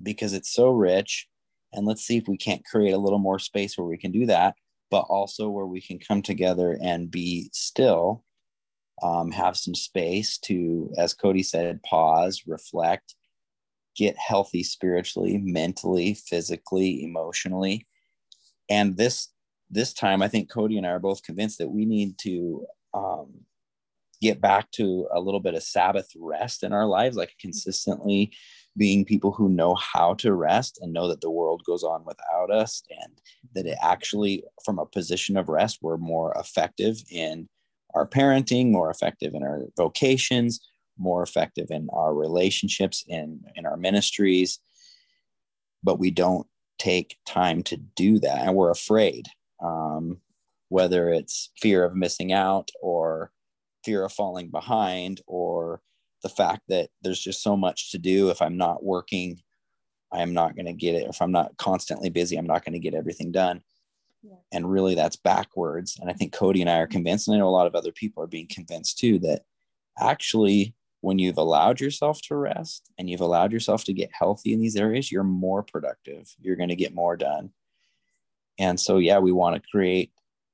because 0.02 0.34
it's 0.34 0.54
so 0.54 0.70
rich 0.70 1.28
and 1.72 1.86
let's 1.86 2.04
see 2.04 2.18
if 2.18 2.28
we 2.28 2.38
can't 2.38 2.66
create 2.66 2.92
a 2.92 2.98
little 2.98 3.20
more 3.20 3.40
space 3.40 3.78
where 3.78 3.88
we 3.88 3.98
can 3.98 4.12
do 4.12 4.26
that 4.26 4.56
but 4.92 5.06
also 5.10 5.50
where 5.50 5.66
we 5.66 5.82
can 5.82 5.98
come 5.98 6.22
together 6.22 6.78
and 6.82 7.10
be 7.10 7.50
still 7.52 8.24
um, 9.02 9.32
have 9.32 9.58
some 9.58 9.76
space 9.76 10.38
to 10.38 10.92
as 10.98 11.14
cody 11.14 11.44
said 11.44 11.82
pause 11.84 12.44
reflect 12.46 13.16
get 13.96 14.18
healthy 14.18 14.64
spiritually 14.64 15.38
mentally 15.38 16.14
physically 16.14 17.04
emotionally. 17.04 17.88
And 18.70 18.98
this 18.98 19.30
this 19.70 19.94
time, 19.94 20.22
I 20.22 20.28
think 20.28 20.52
Cody 20.52 20.78
and 20.78 20.86
I 20.86 20.92
are 20.92 21.00
both 21.00 21.24
convinced 21.24 21.58
that 21.58 21.70
we 21.70 21.86
need 21.86 22.18
to 22.20 22.66
um, 22.94 23.34
get 24.22 24.40
back 24.40 24.70
to 24.72 25.08
a 25.12 25.20
little 25.20 25.40
bit 25.40 25.56
of 25.56 25.64
Sabbath 25.64 26.10
rest 26.16 26.64
in 26.64 26.74
our 26.74 26.86
lives, 26.86 27.18
like 27.18 27.34
consistently 27.40 28.32
being 28.78 29.04
people 29.04 29.32
who 29.32 29.50
know 29.50 29.76
how 29.76 30.14
to 30.16 30.34
rest 30.34 30.80
and 30.82 30.94
know 30.94 31.08
that 31.08 31.22
the 31.22 31.32
world 31.32 31.64
goes 31.66 31.84
on 31.84 32.06
without 32.06 32.52
us 32.52 32.84
and 32.90 33.20
that 33.54 33.66
it 33.66 33.78
actually 33.82 34.44
from 34.64 34.80
a 34.80 34.86
position 34.86 35.38
of 35.38 35.50
rest 35.50 35.80
we're 35.82 35.98
more 35.98 36.34
effective 36.40 36.98
in 37.12 37.48
our 37.94 38.08
parenting 38.08 38.72
more 38.72 38.90
effective 38.90 39.34
in 39.34 39.44
our 39.44 39.64
vocations 39.78 40.60
more 40.98 41.24
effective 41.24 41.68
in 41.72 41.90
our 41.92 42.14
relationships 42.14 43.04
in 43.08 43.42
in 43.56 43.66
our 43.66 43.78
ministries. 43.78 44.60
But 45.84 46.00
we 46.00 46.12
don't 46.12 46.48
take 46.80 47.18
time 47.26 47.64
to 47.64 47.78
do 47.78 48.20
that 48.20 48.46
and 48.46 48.56
we're 48.56 48.72
afraid 48.72 49.28
um, 49.62 50.18
whether 50.70 51.10
it's 51.10 51.52
fear 51.58 51.84
of 51.86 51.96
missing 51.96 52.34
out 52.34 52.72
or 52.82 53.32
fear 53.86 54.04
of 54.04 54.12
falling 54.12 54.50
behind 54.50 55.22
or 55.28 55.82
the 56.24 56.30
fact 56.30 56.62
that 56.70 56.90
there's 57.02 57.20
just 57.20 57.44
so 57.44 57.56
much 57.56 57.92
to 57.92 57.98
do. 57.98 58.30
If 58.30 58.42
i'm 58.42 58.58
not 58.58 58.84
working 58.84 59.42
i'm 60.12 60.34
not 60.34 60.56
going 60.56 60.66
to 60.66 60.74
get 60.74 60.96
it. 60.96 61.08
If 61.08 61.22
i'm 61.22 61.32
not 61.32 61.58
constantly 61.58 62.10
busy 62.10 62.38
i'm 62.38 62.48
not 62.48 62.64
going 62.66 62.74
to 62.74 62.80
get 62.80 62.96
everything 62.96 63.32
done 63.32 63.62
and 64.52 64.70
really 64.70 64.96
that's 64.96 65.16
backwards. 65.16 65.98
And 66.00 66.10
i 66.10 66.14
think 66.14 66.34
cody 66.34 66.62
and 66.62 66.70
i 66.70 66.80
are 66.80 66.88
convinced 66.88 67.28
and 67.28 67.36
i 67.36 67.40
know 67.40 67.48
a 67.48 67.50
lot 67.50 67.68
of 67.68 67.76
other 67.76 67.92
people 67.92 68.24
are 68.24 68.28
being 68.28 68.48
convinced 68.48 68.98
too 68.98 69.20
that 69.20 69.42
actually 70.00 70.76
when 71.02 71.20
you've 71.20 71.38
allowed 71.38 71.82
yourself 71.82 72.22
to 72.22 72.36
rest 72.36 72.90
and 72.98 73.10
you've 73.10 73.22
allowed 73.22 73.52
yourself 73.52 73.84
to 73.84 73.94
get 73.94 74.10
healthy 74.14 74.54
in 74.54 74.60
these 74.60 74.76
areas 74.76 75.12
you're 75.12 75.24
more 75.24 75.64
productive. 75.64 76.34
You're 76.40 76.56
going 76.56 76.70
to 76.70 76.76
get 76.76 76.96
more 76.96 77.18
done. 77.18 77.52
And 78.60 78.80
so 78.80 78.98
yeah 78.98 79.20
we 79.20 79.32
want 79.32 79.56
to 79.56 79.70
create 79.70 80.12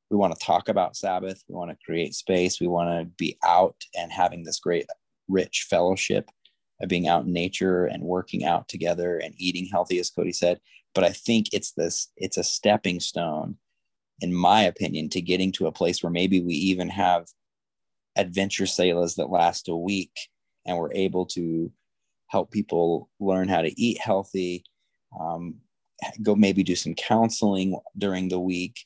we 0.09 0.17
want 0.17 0.37
to 0.37 0.43
talk 0.43 0.69
about 0.69 0.95
sabbath. 0.95 1.43
We 1.47 1.55
want 1.55 1.71
to 1.71 1.85
create 1.85 2.15
space. 2.15 2.59
We 2.59 2.67
want 2.67 2.89
to 2.89 3.05
be 3.17 3.37
out 3.45 3.75
and 3.95 4.11
having 4.11 4.43
this 4.43 4.59
great 4.59 4.87
rich 5.27 5.67
fellowship 5.69 6.29
of 6.81 6.89
being 6.89 7.07
out 7.07 7.25
in 7.25 7.33
nature 7.33 7.85
and 7.85 8.03
working 8.03 8.45
out 8.45 8.67
together 8.67 9.17
and 9.17 9.33
eating 9.37 9.67
healthy 9.71 9.99
as 9.99 10.09
cody 10.09 10.31
said 10.31 10.59
but 10.93 11.03
i 11.03 11.09
think 11.09 11.47
it's 11.53 11.71
this 11.73 12.11
it's 12.17 12.37
a 12.37 12.43
stepping 12.43 12.99
stone 12.99 13.57
in 14.21 14.33
my 14.33 14.63
opinion 14.63 15.09
to 15.09 15.21
getting 15.21 15.51
to 15.51 15.67
a 15.67 15.71
place 15.71 16.03
where 16.03 16.11
maybe 16.11 16.41
we 16.41 16.53
even 16.53 16.89
have 16.89 17.27
adventure 18.17 18.65
Selahs 18.65 19.15
that 19.15 19.29
last 19.29 19.69
a 19.69 19.75
week 19.75 20.11
and 20.65 20.77
we're 20.77 20.93
able 20.93 21.25
to 21.25 21.71
help 22.27 22.51
people 22.51 23.09
learn 23.19 23.47
how 23.47 23.61
to 23.61 23.81
eat 23.81 23.97
healthy 23.97 24.63
um, 25.17 25.55
go 26.21 26.35
maybe 26.35 26.63
do 26.63 26.75
some 26.75 26.93
counseling 26.95 27.79
during 27.97 28.29
the 28.29 28.39
week, 28.39 28.85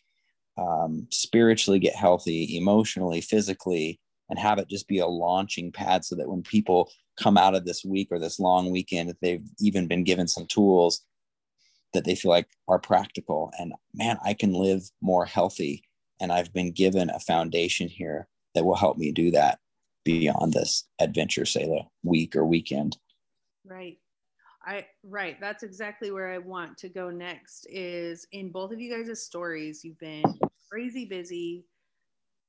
um, 0.57 1.07
spiritually 1.11 1.79
get 1.79 1.95
healthy, 1.95 2.57
emotionally, 2.57 3.21
physically, 3.21 3.99
and 4.29 4.39
have 4.39 4.59
it 4.59 4.69
just 4.69 4.87
be 4.87 4.99
a 4.99 5.07
launching 5.07 5.71
pad 5.71 6.05
so 6.05 6.15
that 6.15 6.29
when 6.29 6.41
people 6.41 6.91
come 7.19 7.37
out 7.37 7.55
of 7.55 7.65
this 7.65 7.83
week 7.83 8.07
or 8.11 8.19
this 8.19 8.39
long 8.39 8.71
weekend, 8.71 9.09
if 9.09 9.19
they've 9.19 9.45
even 9.59 9.87
been 9.87 10.03
given 10.03 10.27
some 10.27 10.45
tools, 10.47 11.01
that 11.93 12.05
they 12.05 12.15
feel 12.15 12.31
like 12.31 12.47
are 12.67 12.79
practical. 12.79 13.51
And 13.59 13.73
man 13.93 14.17
i 14.23 14.33
can 14.33 14.53
live 14.53 14.89
more 15.01 15.25
healthy. 15.25 15.83
And 16.19 16.31
i've 16.31 16.53
been 16.53 16.71
given 16.71 17.09
a 17.09 17.19
foundation 17.19 17.87
here 17.87 18.27
that 18.55 18.65
will 18.65 18.75
help 18.75 18.97
me 18.97 19.11
do 19.11 19.31
that 19.31 19.59
beyond 20.03 20.53
this 20.53 20.85
adventure 20.99 21.45
say 21.45 21.65
the 21.65 21.83
week 22.03 22.35
or 22.35 22.45
weekend. 22.45 22.97
Right. 23.65 23.97
I 24.65 24.85
right. 25.03 25.39
That's 25.39 25.63
exactly 25.63 26.11
where 26.11 26.31
i 26.31 26.37
want 26.37 26.77
to 26.79 26.89
go 26.89 27.09
next 27.09 27.67
is 27.69 28.27
in 28.31 28.51
both 28.51 28.71
of 28.71 28.79
you 28.79 28.95
guys' 28.95 29.23
stories 29.23 29.83
you've 29.83 29.99
been 29.99 30.23
crazy 30.69 31.05
busy 31.05 31.65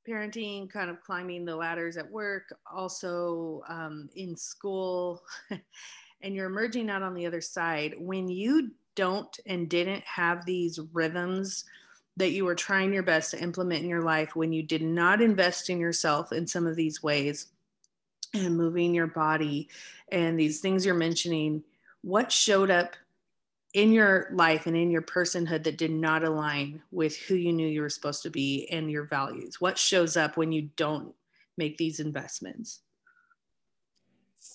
parenting 0.07 0.69
kind 0.69 0.89
of 0.89 1.01
climbing 1.01 1.45
the 1.45 1.55
ladders 1.55 1.97
at 1.97 2.09
work 2.09 2.43
also 2.71 3.61
um, 3.67 4.07
in 4.15 4.35
school 4.35 5.23
and 6.21 6.35
you're 6.35 6.45
emerging 6.45 6.89
out 6.89 7.01
on 7.01 7.13
the 7.13 7.25
other 7.25 7.41
side. 7.41 7.95
When 7.97 8.27
you 8.27 8.71
don't 8.95 9.37
and 9.45 9.69
didn't 9.69 10.03
have 10.03 10.45
these 10.45 10.79
rhythms 10.93 11.65
that 12.17 12.31
you 12.31 12.45
were 12.45 12.55
trying 12.55 12.93
your 12.93 13.03
best 13.03 13.31
to 13.31 13.41
implement 13.41 13.83
in 13.83 13.89
your 13.89 14.01
life 14.01 14.35
when 14.35 14.53
you 14.53 14.63
did 14.63 14.81
not 14.81 15.21
invest 15.21 15.69
in 15.69 15.79
yourself 15.79 16.31
in 16.31 16.47
some 16.47 16.65
of 16.65 16.75
these 16.75 17.03
ways 17.03 17.47
and 18.33 18.57
moving 18.57 18.93
your 18.93 19.07
body 19.07 19.69
and 20.11 20.39
these 20.39 20.59
things 20.59 20.85
you're 20.85 20.95
mentioning 20.95 21.63
what 22.01 22.31
showed 22.31 22.69
up 22.69 22.95
in 23.75 23.91
your 23.91 24.29
life 24.31 24.67
and 24.67 24.77
in 24.77 24.89
your 24.89 25.01
personhood 25.01 25.65
that 25.65 25.77
did 25.77 25.91
not 25.91 26.23
align 26.23 26.81
with 26.91 27.17
who 27.17 27.35
you 27.35 27.51
knew 27.51 27.67
you 27.67 27.81
were 27.81 27.89
supposed 27.89 28.23
to 28.23 28.29
be 28.29 28.67
and 28.71 28.89
your 28.89 29.03
values? 29.03 29.59
What 29.59 29.77
shows 29.77 30.15
up 30.15 30.37
when 30.37 30.53
you 30.53 30.69
don't 30.77 31.13
make 31.57 31.77
these 31.77 31.99
investments? 31.99 32.79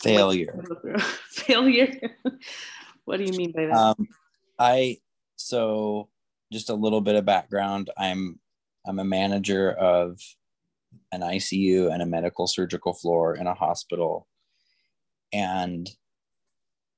Failure. 0.03 0.65
failure. 1.29 2.01
What 3.05 3.19
do 3.19 3.25
you 3.25 3.33
mean 3.33 3.53
by 3.53 3.67
that? 3.67 3.77
Um, 3.77 4.09
i 4.61 4.99
so 5.37 6.09
just 6.53 6.71
a 6.71 6.75
little 6.75 7.01
bit 7.01 7.17
of 7.17 7.25
background. 7.25 7.91
I'm 7.99 8.39
i'm 8.87 8.99
a 8.99 9.05
manager 9.05 9.73
of 9.73 10.21
an 11.13 11.23
icu 11.23 11.93
and 11.93 12.03
a 12.03 12.07
medical 12.07 12.47
surgical 12.47 12.93
floor 12.93 13.37
in 13.37 13.47
a 13.47 13.55
hospital. 13.55 14.29
And 15.33 15.89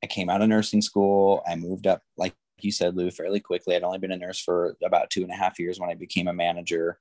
i 0.03 0.07
came 0.07 0.29
out 0.29 0.43
of 0.43 0.49
nursing 0.49 0.83
school. 0.83 1.43
I 1.47 1.55
moved 1.55 1.87
up 1.87 2.03
like 2.17 2.35
you 2.61 2.73
said 2.73 2.97
lou 2.97 3.11
fairly 3.11 3.41
quickly. 3.41 3.77
I'd 3.77 3.83
only 3.85 3.99
been 3.99 4.13
a 4.13 4.17
nurse 4.17 4.41
for 4.41 4.77
about 4.85 5.11
two 5.11 5.23
and 5.23 5.31
a 5.31 5.37
half 5.37 5.59
years 5.59 5.79
when 5.79 5.91
i 5.91 5.95
became 5.95 6.29
a 6.29 6.33
manager. 6.35 6.99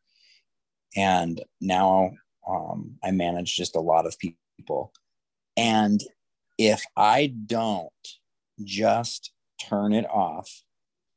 And 0.95 1.41
now 1.59 2.11
um, 2.47 2.97
i 3.03 3.11
manage 3.11 3.55
just 3.55 3.75
a 3.75 3.81
lot 3.81 4.05
of 4.05 4.17
people. 4.19 4.93
And 5.57 6.01
if 6.57 6.83
I 6.95 7.33
don't 7.45 7.91
just 8.63 9.31
turn 9.69 9.93
it 9.93 10.09
off 10.09 10.63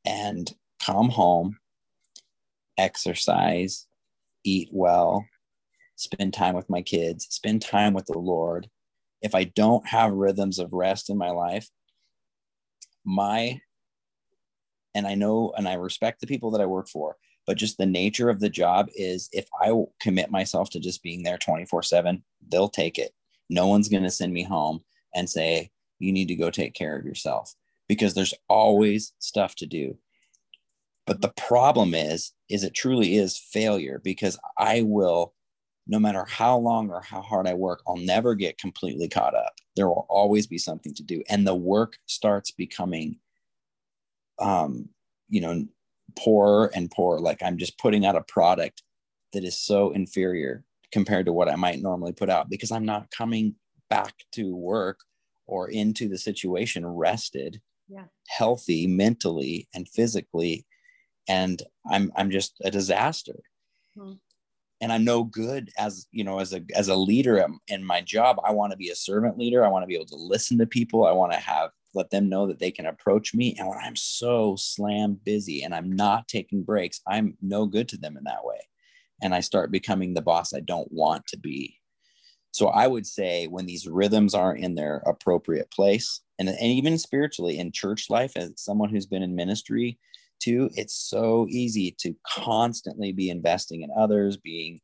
and 0.05 0.53
come 0.79 1.09
home, 1.09 1.57
exercise, 2.77 3.87
eat 4.43 4.69
well, 4.71 5.25
spend 5.95 6.33
time 6.33 6.55
with 6.55 6.69
my 6.69 6.81
kids, 6.81 7.27
spend 7.29 7.61
time 7.61 7.93
with 7.93 8.05
the 8.05 8.17
Lord, 8.17 8.69
if 9.21 9.33
I 9.33 9.45
don't 9.45 9.87
have 9.87 10.11
rhythms 10.11 10.59
of 10.59 10.73
rest 10.73 11.09
in 11.09 11.17
my 11.17 11.31
life, 11.31 11.69
my, 13.03 13.61
and 14.93 15.07
I 15.07 15.15
know 15.15 15.53
and 15.57 15.67
I 15.67 15.73
respect 15.73 16.21
the 16.21 16.27
people 16.27 16.51
that 16.51 16.61
I 16.61 16.65
work 16.65 16.87
for, 16.87 17.17
but 17.47 17.57
just 17.57 17.77
the 17.77 17.85
nature 17.85 18.29
of 18.29 18.39
the 18.39 18.49
job 18.49 18.87
is 18.95 19.29
if 19.31 19.47
I 19.61 19.71
commit 20.01 20.31
myself 20.31 20.69
to 20.71 20.79
just 20.79 21.03
being 21.03 21.23
there 21.23 21.37
24 21.37 21.83
7, 21.83 22.23
they'll 22.49 22.69
take 22.69 22.97
it. 22.97 23.13
No 23.49 23.67
one's 23.67 23.89
going 23.89 24.03
to 24.03 24.11
send 24.11 24.33
me 24.33 24.43
home 24.43 24.83
and 25.13 25.29
say, 25.29 25.71
you 25.99 26.11
need 26.11 26.27
to 26.27 26.35
go 26.35 26.49
take 26.49 26.73
care 26.73 26.97
of 26.97 27.05
yourself 27.05 27.55
because 27.87 28.13
there's 28.13 28.33
always 28.47 29.13
stuff 29.19 29.55
to 29.55 29.65
do. 29.65 29.97
But 31.05 31.21
the 31.21 31.33
problem 31.37 31.93
is, 31.93 32.33
is 32.49 32.63
it 32.63 32.73
truly 32.73 33.15
is 33.15 33.37
failure 33.37 34.01
because 34.03 34.39
I 34.57 34.81
will, 34.81 35.33
no 35.87 35.99
matter 35.99 36.25
how 36.27 36.57
long 36.57 36.89
or 36.89 37.01
how 37.01 37.21
hard 37.21 37.47
I 37.47 37.53
work, 37.53 37.83
I'll 37.87 37.97
never 37.97 38.33
get 38.33 38.57
completely 38.57 39.07
caught 39.07 39.35
up. 39.35 39.53
There 39.75 39.87
will 39.87 40.07
always 40.09 40.47
be 40.47 40.57
something 40.57 40.93
to 40.95 41.03
do. 41.03 41.21
And 41.29 41.45
the 41.45 41.55
work 41.55 41.97
starts 42.07 42.49
becoming, 42.51 43.17
um, 44.39 44.89
you 45.29 45.41
know, 45.41 45.65
poorer 46.15 46.71
and 46.73 46.89
poorer. 46.89 47.19
Like 47.19 47.43
I'm 47.43 47.57
just 47.57 47.77
putting 47.77 48.05
out 48.05 48.15
a 48.15 48.21
product 48.21 48.81
that 49.33 49.43
is 49.43 49.57
so 49.57 49.91
inferior 49.91 50.63
compared 50.91 51.25
to 51.27 51.33
what 51.33 51.49
I 51.49 51.55
might 51.55 51.81
normally 51.81 52.13
put 52.13 52.29
out 52.29 52.49
because 52.49 52.71
I'm 52.71 52.85
not 52.85 53.11
coming 53.11 53.55
back 53.89 54.13
to 54.31 54.55
work 54.55 55.01
or 55.45 55.69
into 55.69 56.07
the 56.07 56.17
situation 56.17 56.85
rested, 56.85 57.61
yeah. 57.87 58.05
healthy 58.27 58.87
mentally 58.87 59.67
and 59.73 59.87
physically. 59.87 60.65
And 61.27 61.61
I'm 61.89 62.11
I'm 62.15 62.31
just 62.31 62.55
a 62.63 62.71
disaster. 62.71 63.39
Hmm. 63.97 64.13
And 64.81 64.91
I'm 64.91 65.05
no 65.05 65.23
good 65.23 65.69
as 65.77 66.05
you 66.11 66.23
know 66.23 66.39
as 66.39 66.53
a 66.53 66.61
as 66.75 66.89
a 66.89 66.95
leader 66.95 67.45
in 67.67 67.83
my 67.83 68.01
job. 68.01 68.39
I 68.43 68.51
want 68.51 68.71
to 68.71 68.77
be 68.77 68.89
a 68.89 68.95
servant 68.95 69.37
leader. 69.37 69.65
I 69.65 69.69
want 69.69 69.83
to 69.83 69.87
be 69.87 69.95
able 69.95 70.05
to 70.07 70.15
listen 70.15 70.57
to 70.59 70.67
people. 70.67 71.05
I 71.05 71.11
want 71.13 71.31
to 71.31 71.39
have 71.39 71.71
let 71.93 72.09
them 72.09 72.27
know 72.27 72.45
that 72.47 72.59
they 72.59 72.71
can 72.71 72.85
approach 72.85 73.33
me. 73.33 73.55
And 73.57 73.69
when 73.69 73.77
I'm 73.77 73.95
so 73.95 74.57
slammed 74.57 75.23
busy 75.23 75.63
and 75.63 75.73
I'm 75.73 75.91
not 75.91 76.27
taking 76.27 76.61
breaks, 76.61 76.99
I'm 77.07 77.37
no 77.41 77.65
good 77.65 77.87
to 77.89 77.97
them 77.97 78.17
in 78.17 78.25
that 78.25 78.43
way 78.43 78.57
and 79.21 79.33
I 79.33 79.39
start 79.39 79.71
becoming 79.71 80.13
the 80.13 80.21
boss 80.21 80.53
I 80.53 80.59
don't 80.59 80.91
want 80.91 81.27
to 81.27 81.37
be. 81.37 81.79
So 82.51 82.67
I 82.67 82.87
would 82.87 83.05
say 83.05 83.47
when 83.47 83.65
these 83.65 83.87
rhythms 83.87 84.33
aren't 84.33 84.63
in 84.63 84.75
their 84.75 84.97
appropriate 85.05 85.69
place, 85.71 86.21
and, 86.39 86.49
and 86.49 86.59
even 86.59 86.97
spiritually 86.97 87.57
in 87.57 87.71
church 87.71 88.09
life, 88.09 88.33
as 88.35 88.53
someone 88.57 88.89
who's 88.89 89.05
been 89.05 89.23
in 89.23 89.35
ministry 89.35 89.99
too, 90.39 90.69
it's 90.73 90.95
so 90.95 91.47
easy 91.49 91.95
to 91.99 92.15
constantly 92.27 93.11
be 93.11 93.29
investing 93.29 93.81
in 93.81 93.89
others, 93.97 94.37
being 94.37 94.79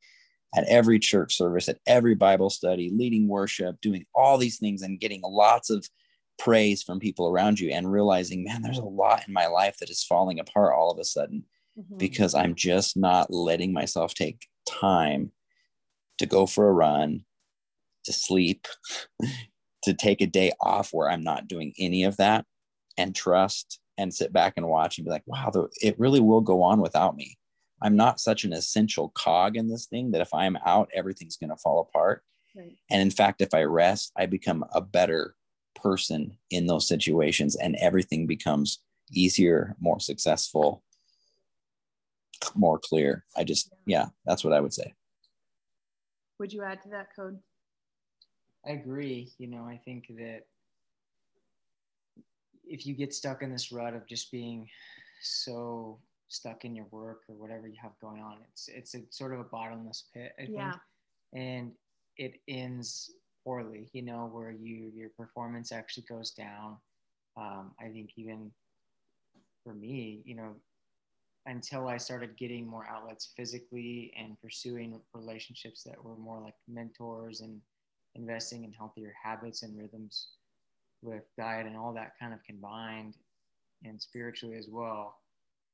at 0.55 0.67
every 0.67 1.00
church 1.00 1.36
service, 1.36 1.70
at 1.70 1.79
every 1.88 2.15
Bible 2.15 2.50
study, 2.50 2.91
leading 2.93 3.27
worship, 3.27 3.79
doing 3.81 4.05
all 4.13 4.38
these 4.38 4.60
things 4.60 4.81
and 4.81 5.00
getting 5.00 5.22
lots 5.24 5.70
of 5.70 5.88
praise 6.39 6.84
from 6.84 7.00
people 7.00 7.29
around 7.29 7.60
you 7.60 7.70
and 7.72 7.91
realizing, 7.91 8.43
man, 8.43 8.62
there's 8.62 8.77
a 8.77 8.84
lot 8.84 9.27
in 9.27 9.34
my 9.34 9.48
life 9.48 9.77
that 9.79 9.89
is 9.89 10.03
falling 10.03 10.39
apart 10.39 10.74
all 10.74 10.91
of 10.91 11.00
a 11.00 11.05
sudden 11.05 11.43
mm-hmm. 11.77 11.98
because 11.98 12.34
I'm 12.34 12.55
just 12.55 12.98
not 12.98 13.31
letting 13.31 13.72
myself 13.72 14.13
take 14.13 14.48
time 14.67 15.31
to 16.17 16.25
go 16.25 16.46
for 16.46 16.67
a 16.67 16.74
run, 16.74 17.24
to 18.05 18.13
sleep, 18.13 18.67
to 19.84 19.94
take 19.94 20.22
a 20.22 20.28
day 20.28 20.52
off 20.62 20.94
where 20.94 21.10
I'm 21.10 21.24
not 21.24 21.48
doing 21.48 21.74
any 21.78 22.04
of 22.04 22.18
that 22.18 22.46
and 22.98 23.16
trust 23.16 23.80
and 23.98 24.14
sit 24.14 24.34
back 24.34 24.54
and 24.58 24.68
watch 24.68 24.98
and 24.98 25.06
be 25.06 25.12
like, 25.12 25.24
wow, 25.26 25.52
it 25.82 26.00
really 26.00 26.20
will 26.20 26.42
go 26.42 26.62
on 26.62 26.82
without 26.82 27.16
me. 27.16 27.38
I'm 27.82 27.96
not 27.96 28.20
such 28.20 28.44
an 28.44 28.54
essential 28.54 29.10
cog 29.16 29.58
in 29.58 29.68
this 29.68 29.88
thing 29.88 30.12
that 30.12 30.22
if 30.22 30.34
I'm 30.34 30.58
out, 30.66 30.90
everything's 30.94 31.38
going 31.38 31.50
to 31.50 31.58
fall 31.58 31.80
apart. 31.80 32.24
Right. 32.56 32.78
And 32.90 33.02
in 33.02 33.12
fact, 33.12 33.42
if 33.42 33.54
I 33.54 33.64
rest, 33.64 34.12
I 34.16 34.26
become 34.28 34.66
a 34.74 34.82
better 34.82 35.36
person 35.76 36.38
in 36.52 36.68
those 36.68 36.88
situations 36.88 37.56
and 37.56 37.76
everything 37.78 38.28
becomes 38.28 38.80
easier, 39.12 39.76
more 39.80 40.00
successful, 40.00 40.84
more 42.56 42.80
clear. 42.80 43.26
I 43.36 43.44
just, 43.44 43.72
yeah, 43.86 44.08
that's 44.26 44.44
what 44.44 44.54
I 44.54 44.60
would 44.60 44.74
say. 44.74 44.94
Would 46.40 46.54
you 46.54 46.64
add 46.64 46.82
to 46.84 46.90
that 46.90 47.08
Code? 47.16 47.40
I 48.65 48.72
agree. 48.72 49.32
You 49.38 49.48
know, 49.48 49.63
I 49.63 49.80
think 49.84 50.08
that 50.18 50.41
if 52.63 52.86
you 52.86 52.94
get 52.94 53.13
stuck 53.13 53.41
in 53.41 53.51
this 53.51 53.72
rut 53.72 53.94
of 53.94 54.08
just 54.08 54.32
being 54.32 54.70
so 55.22 56.00
stuck 56.27 56.63
in 56.63 56.75
your 56.75 56.86
work 56.91 57.22
or 57.27 57.36
whatever 57.36 57.68
you 57.68 57.77
have 57.82 57.91
going 58.00 58.22
on, 58.22 58.38
it's 58.51 58.68
it's 58.68 58.96
a 58.96 59.01
sort 59.10 59.34
of 59.34 59.39
a 59.39 59.46
bottomless 59.46 60.06
pit. 60.13 60.34
I 60.39 60.48
yeah. 60.50 60.72
Think. 60.72 60.82
And 61.34 61.72
it 62.18 62.39
ends 62.48 63.12
poorly. 63.44 63.89
You 63.94 64.03
know, 64.03 64.30
where 64.32 64.51
you 64.51 64.91
your 64.96 65.10
performance 65.10 65.72
actually 65.72 66.06
goes 66.08 66.32
down. 66.32 66.77
Um, 67.38 67.72
I 67.80 67.88
think 67.88 68.12
even 68.18 68.51
for 69.63 69.74
me, 69.74 70.22
you 70.25 70.36
know, 70.36 70.56
until 71.46 71.88
I 71.88 71.98
started 71.98 72.38
getting 72.38 72.68
more 72.68 72.88
outlets 72.88 73.32
physically 73.36 74.13
and 74.18 74.39
pursuing 74.41 75.00
relationships 75.13 75.84
that 75.84 76.03
were 76.03 76.15
more 76.15 76.39
like 76.39 76.53
mentors 76.68 77.41
and 77.41 77.60
investing 78.15 78.63
in 78.63 78.72
healthier 78.74 79.13
habits 79.22 79.63
and 79.63 79.77
rhythms 79.77 80.27
with 81.01 81.24
diet 81.38 81.65
and 81.65 81.77
all 81.77 81.94
that 81.94 82.13
kind 82.20 82.34
of 82.34 82.44
combined 82.44 83.15
and 83.84 84.01
spiritually 84.01 84.58
as 84.58 84.68
well. 84.70 85.18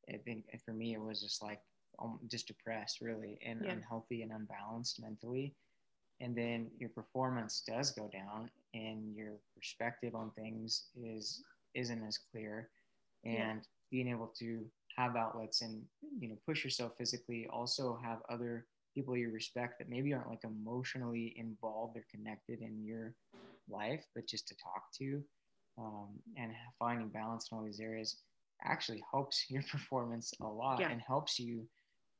I 0.09 0.17
think 0.17 0.45
for 0.63 0.71
me, 0.71 0.93
it 0.93 1.01
was 1.01 1.21
just 1.21 1.43
like 1.43 1.59
um, 1.99 2.19
just 2.29 2.47
depressed 2.47 3.01
really 3.01 3.39
and 3.45 3.61
yeah. 3.63 3.71
unhealthy 3.71 4.21
and 4.21 4.31
unbalanced 4.31 5.01
mentally. 5.01 5.53
And 6.21 6.35
then 6.35 6.67
your 6.79 6.89
performance 6.89 7.63
does 7.67 7.91
go 7.91 8.09
down 8.11 8.49
and 8.73 9.15
your 9.15 9.33
perspective 9.55 10.15
on 10.15 10.31
things 10.31 10.87
is 10.95 11.43
isn't 11.75 12.03
as 12.07 12.17
clear 12.17 12.69
and 13.25 13.35
yeah. 13.35 13.53
being 13.91 14.07
able 14.07 14.31
to 14.39 14.65
have 14.95 15.15
outlets 15.15 15.61
and 15.61 15.83
you 16.19 16.27
know 16.27 16.37
push 16.45 16.63
yourself 16.63 16.93
physically 16.97 17.47
also 17.51 17.99
have 18.03 18.19
other 18.29 18.65
people 18.97 19.17
you 19.17 19.31
respect 19.31 19.79
that 19.79 19.89
maybe 19.89 20.13
aren't 20.13 20.29
like 20.29 20.45
emotionally 20.45 21.33
involved 21.37 21.97
or 21.97 22.05
connected 22.11 22.61
in 22.61 22.83
your 22.83 23.15
life 23.69 24.05
but 24.15 24.27
just 24.27 24.47
to 24.47 24.55
talk 24.57 24.91
to 24.97 25.23
um, 25.79 26.23
and 26.37 26.53
finding 26.79 27.09
balance 27.09 27.49
in 27.51 27.57
all 27.57 27.63
these 27.65 27.79
areas 27.81 28.23
actually 28.63 29.03
helps 29.11 29.45
your 29.49 29.63
performance 29.71 30.33
a 30.41 30.47
lot 30.47 30.81
Yeah. 30.81 30.91
and 30.91 31.01
helps 31.01 31.39
you 31.39 31.67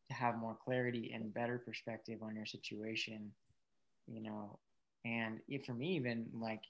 to 0.10 0.16
have 0.16 0.38
more 0.38 0.58
clarity 0.64 1.12
and 1.14 1.34
better 1.34 1.60
perspective 1.66 2.22
on 2.24 2.36
your 2.36 2.46
situation 2.46 3.34
you 4.08 4.22
know 4.22 4.60
and 5.06 5.40
if 5.48 5.66
for 5.66 5.74
me 5.74 5.96
even 5.96 6.28
like 6.34 6.62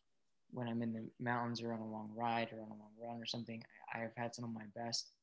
when 0.51 0.67
i'm 0.67 0.81
in 0.83 0.93
the 0.93 1.09
mountains 1.19 1.61
or 1.61 1.73
on 1.73 1.79
a 1.79 1.87
long 1.91 2.11
ride 2.15 2.49
or 2.53 2.61
on 2.61 2.69
a 2.71 2.79
long 2.79 2.93
run 3.01 3.21
or 3.21 3.25
something 3.25 3.63
i've 3.93 4.15
had 4.17 4.33
some 4.35 4.45
of 4.45 4.53
my 4.53 4.65
best 4.75 5.13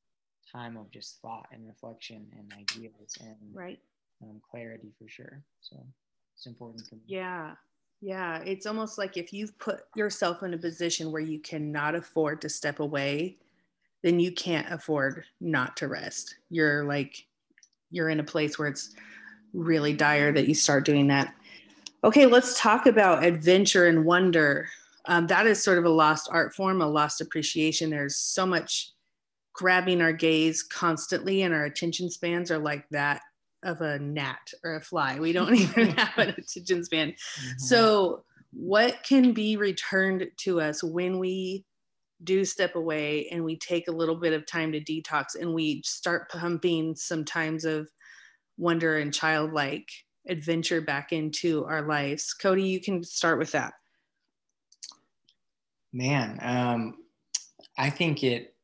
time 0.53 0.77
of 0.77 0.91
just 0.91 1.21
thought 1.23 1.47
and 1.53 1.67
reflection 1.67 2.31
and 2.39 2.53
ideas 2.53 3.19
and 3.21 3.59
Right. 3.59 3.81
Um, 4.31 4.41
clarity 4.51 4.93
for 4.99 5.09
sure 5.09 5.43
so 5.61 5.77
it's 6.35 6.47
important 6.47 6.87
for 6.87 6.97
me 6.97 7.03
Yeah. 7.07 7.55
Yeah. 8.01 8.43
It's 8.45 8.67
almost 8.67 8.99
like 8.99 9.17
if 9.17 9.33
you've 9.33 9.57
put 9.59 9.81
yourself 9.97 10.43
in 10.43 10.53
a 10.53 10.59
position 10.59 11.11
where 11.11 11.23
you 11.23 11.39
cannot 11.39 11.95
afford 11.95 12.43
to 12.43 12.51
step 12.51 12.81
away, 12.81 13.39
then 14.03 14.21
you 14.21 14.31
can't 14.31 14.71
afford 14.71 15.25
not 15.41 15.77
to 15.79 15.89
rest. 15.89 16.35
You're 16.51 16.85
like, 16.85 17.27
you're 17.91 18.11
in 18.11 18.21
a 18.21 18.25
place 18.25 18.59
where 18.59 18.69
it's 18.69 18.95
really 19.55 19.95
dire 19.95 20.33
that 20.33 20.47
you 20.47 20.55
start 20.55 20.85
doing 20.85 21.07
that. 21.07 21.35
Okay, 22.03 22.27
let's 22.27 22.61
talk 22.61 22.87
about 22.87 23.25
adventure 23.25 23.87
and 23.87 24.05
wonder. 24.05 24.69
Um, 25.07 25.27
that 25.29 25.47
is 25.47 25.63
sort 25.63 25.79
of 25.79 25.87
a 25.87 25.89
lost 25.89 26.29
art 26.31 26.55
form, 26.55 26.83
a 26.83 26.87
lost 26.87 27.23
appreciation. 27.23 27.89
There's 27.89 28.17
so 28.17 28.45
much 28.45 28.91
grabbing 29.55 30.03
our 30.03 30.13
gaze 30.13 30.63
constantly, 30.63 31.43
and 31.43 31.55
our 31.55 31.65
attention 31.65 32.11
spans 32.11 32.51
are 32.51 32.59
like 32.59 32.87
that 32.91 33.23
of 33.65 33.81
a 33.81 33.99
gnat 33.99 34.53
or 34.63 34.77
a 34.77 34.81
fly. 34.81 35.19
We 35.19 35.33
don't 35.33 35.55
even 35.57 35.91
have 35.97 36.19
an 36.19 36.31
attention 36.31 36.85
span. 36.85 37.11
Mhm. 37.13 37.61
So, 37.61 38.25
what 38.53 39.03
can 39.03 39.33
be 39.33 39.57
returned 39.57 40.29
to 40.39 40.61
us 40.61 40.83
when 40.83 41.19
we 41.19 41.65
do 42.23 42.45
step 42.45 42.77
away 42.77 43.29
and 43.31 43.45
we 43.45 43.59
take 43.59 43.89
a 43.89 43.93
little 43.93 44.15
bit 44.15 44.33
of 44.33 44.47
time 44.47 44.73
to 44.73 44.81
detox 44.81 45.35
and 45.39 45.53
we 45.53 45.83
start 45.85 46.31
pumping 46.31 46.95
some 46.95 47.25
times 47.25 47.65
of 47.65 47.89
wonder 48.57 48.99
and 48.99 49.13
childlike 49.13 49.89
adventure 50.29 50.81
back 50.81 51.13
into 51.13 51.65
our 51.65 51.83
lives? 51.83 52.33
Cody, 52.33 52.63
you 52.63 52.81
can 52.81 53.03
start 53.03 53.39
with 53.39 53.53
that. 53.53 53.75
Man, 55.93 56.39
um, 56.43 56.95
I 57.79 57.91
think 57.91 58.25
it, 58.25 58.55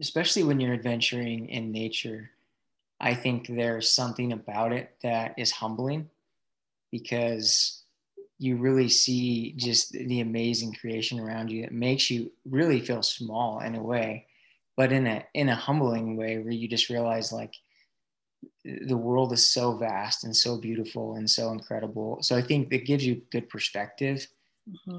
especially 0.00 0.44
when 0.44 0.60
you're 0.60 0.74
adventuring 0.74 1.48
in 1.48 1.72
nature, 1.72 2.30
I 3.00 3.14
think 3.14 3.48
there's 3.48 3.90
something 3.90 4.32
about 4.32 4.72
it 4.72 4.96
that 5.02 5.34
is 5.36 5.50
humbling 5.50 6.08
because 6.90 7.82
you 8.38 8.56
really 8.56 8.88
see 8.88 9.52
just 9.56 9.92
the 9.92 10.20
amazing 10.20 10.74
creation 10.74 11.20
around 11.20 11.50
you 11.50 11.62
that 11.62 11.72
makes 11.72 12.10
you 12.10 12.30
really 12.44 12.80
feel 12.80 13.02
small 13.02 13.60
in 13.60 13.74
a 13.74 13.82
way, 13.82 14.26
but 14.76 14.92
in 14.92 15.06
a 15.06 15.24
in 15.34 15.48
a 15.48 15.54
humbling 15.54 16.16
way 16.16 16.38
where 16.38 16.52
you 16.52 16.68
just 16.68 16.90
realize 16.90 17.32
like 17.32 17.54
the 18.64 18.96
world 18.96 19.32
is 19.32 19.46
so 19.46 19.76
vast 19.76 20.24
and 20.24 20.34
so 20.34 20.56
beautiful 20.58 21.16
and 21.16 21.28
so 21.28 21.52
incredible. 21.52 22.18
So 22.22 22.36
I 22.36 22.42
think 22.42 22.72
it 22.72 22.86
gives 22.86 23.04
you 23.04 23.22
good 23.30 23.48
perspective 23.48 24.26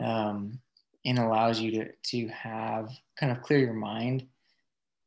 um, 0.01 0.59
and 1.05 1.19
allows 1.19 1.59
you 1.59 1.71
to 1.71 1.91
to 2.11 2.27
have 2.29 2.89
kind 3.19 3.31
of 3.31 3.41
clear 3.41 3.59
your 3.59 3.73
mind. 3.73 4.25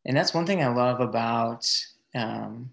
And 0.04 0.16
that's 0.16 0.34
one 0.34 0.46
thing 0.46 0.62
I 0.62 0.68
love 0.68 1.00
about 1.00 1.66
um, 2.14 2.70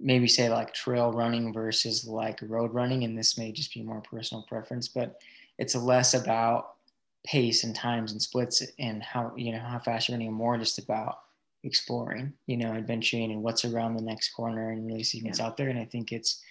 maybe 0.00 0.26
say 0.26 0.48
like 0.48 0.72
trail 0.72 1.12
running 1.12 1.52
versus 1.52 2.06
like 2.06 2.40
road 2.42 2.72
running. 2.72 3.04
And 3.04 3.16
this 3.16 3.36
may 3.38 3.52
just 3.52 3.72
be 3.74 3.82
more 3.82 4.00
personal 4.00 4.42
preference, 4.48 4.88
but 4.88 5.20
it's 5.58 5.74
less 5.74 6.14
about 6.14 6.74
pace 7.26 7.64
and 7.64 7.74
times 7.76 8.12
and 8.12 8.22
splits 8.22 8.62
and 8.78 9.02
how 9.02 9.32
you 9.36 9.52
know 9.52 9.58
how 9.58 9.78
fast 9.78 10.08
you're 10.08 10.16
running, 10.16 10.32
more 10.32 10.56
just 10.56 10.78
about 10.78 11.18
exploring, 11.64 12.32
you 12.46 12.56
know, 12.56 12.72
adventuring 12.72 13.30
and 13.30 13.42
what's 13.42 13.64
around 13.66 13.94
the 13.94 14.02
next 14.02 14.30
corner 14.30 14.70
and 14.70 14.86
really 14.86 15.02
seeing 15.02 15.24
what's 15.24 15.40
out 15.40 15.56
there. 15.58 15.68
And 15.68 15.78
I 15.78 15.84
think 15.84 16.12
it's 16.12 16.42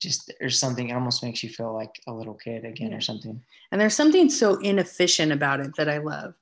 just 0.00 0.30
there's 0.38 0.58
something 0.58 0.90
it 0.90 0.94
almost 0.94 1.22
makes 1.22 1.42
you 1.42 1.48
feel 1.48 1.72
like 1.72 2.00
a 2.06 2.12
little 2.12 2.34
kid 2.34 2.64
again 2.64 2.90
Yeah. 2.90 2.98
or 2.98 3.00
something. 3.00 3.42
And 3.72 3.80
there's 3.80 3.94
something 3.94 4.28
so 4.28 4.56
inefficient 4.60 5.32
about 5.32 5.60
it 5.60 5.74
that 5.76 5.88
I 5.88 5.98
love. 5.98 6.34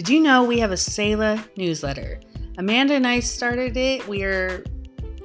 Did 0.00 0.08
you 0.08 0.20
know 0.20 0.44
we 0.44 0.58
have 0.60 0.72
a 0.72 0.78
Selah 0.78 1.44
newsletter? 1.58 2.20
Amanda 2.56 2.94
and 2.94 3.06
I 3.06 3.20
started 3.20 3.76
it. 3.76 4.08
We 4.08 4.22
are 4.22 4.64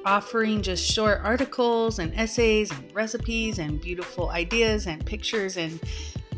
offering 0.04 0.60
just 0.60 0.84
short 0.84 1.22
articles 1.24 1.98
and 1.98 2.14
essays 2.14 2.70
and 2.70 2.94
recipes 2.94 3.58
and 3.58 3.80
beautiful 3.80 4.28
ideas 4.28 4.86
and 4.86 5.02
pictures 5.06 5.56
and 5.56 5.80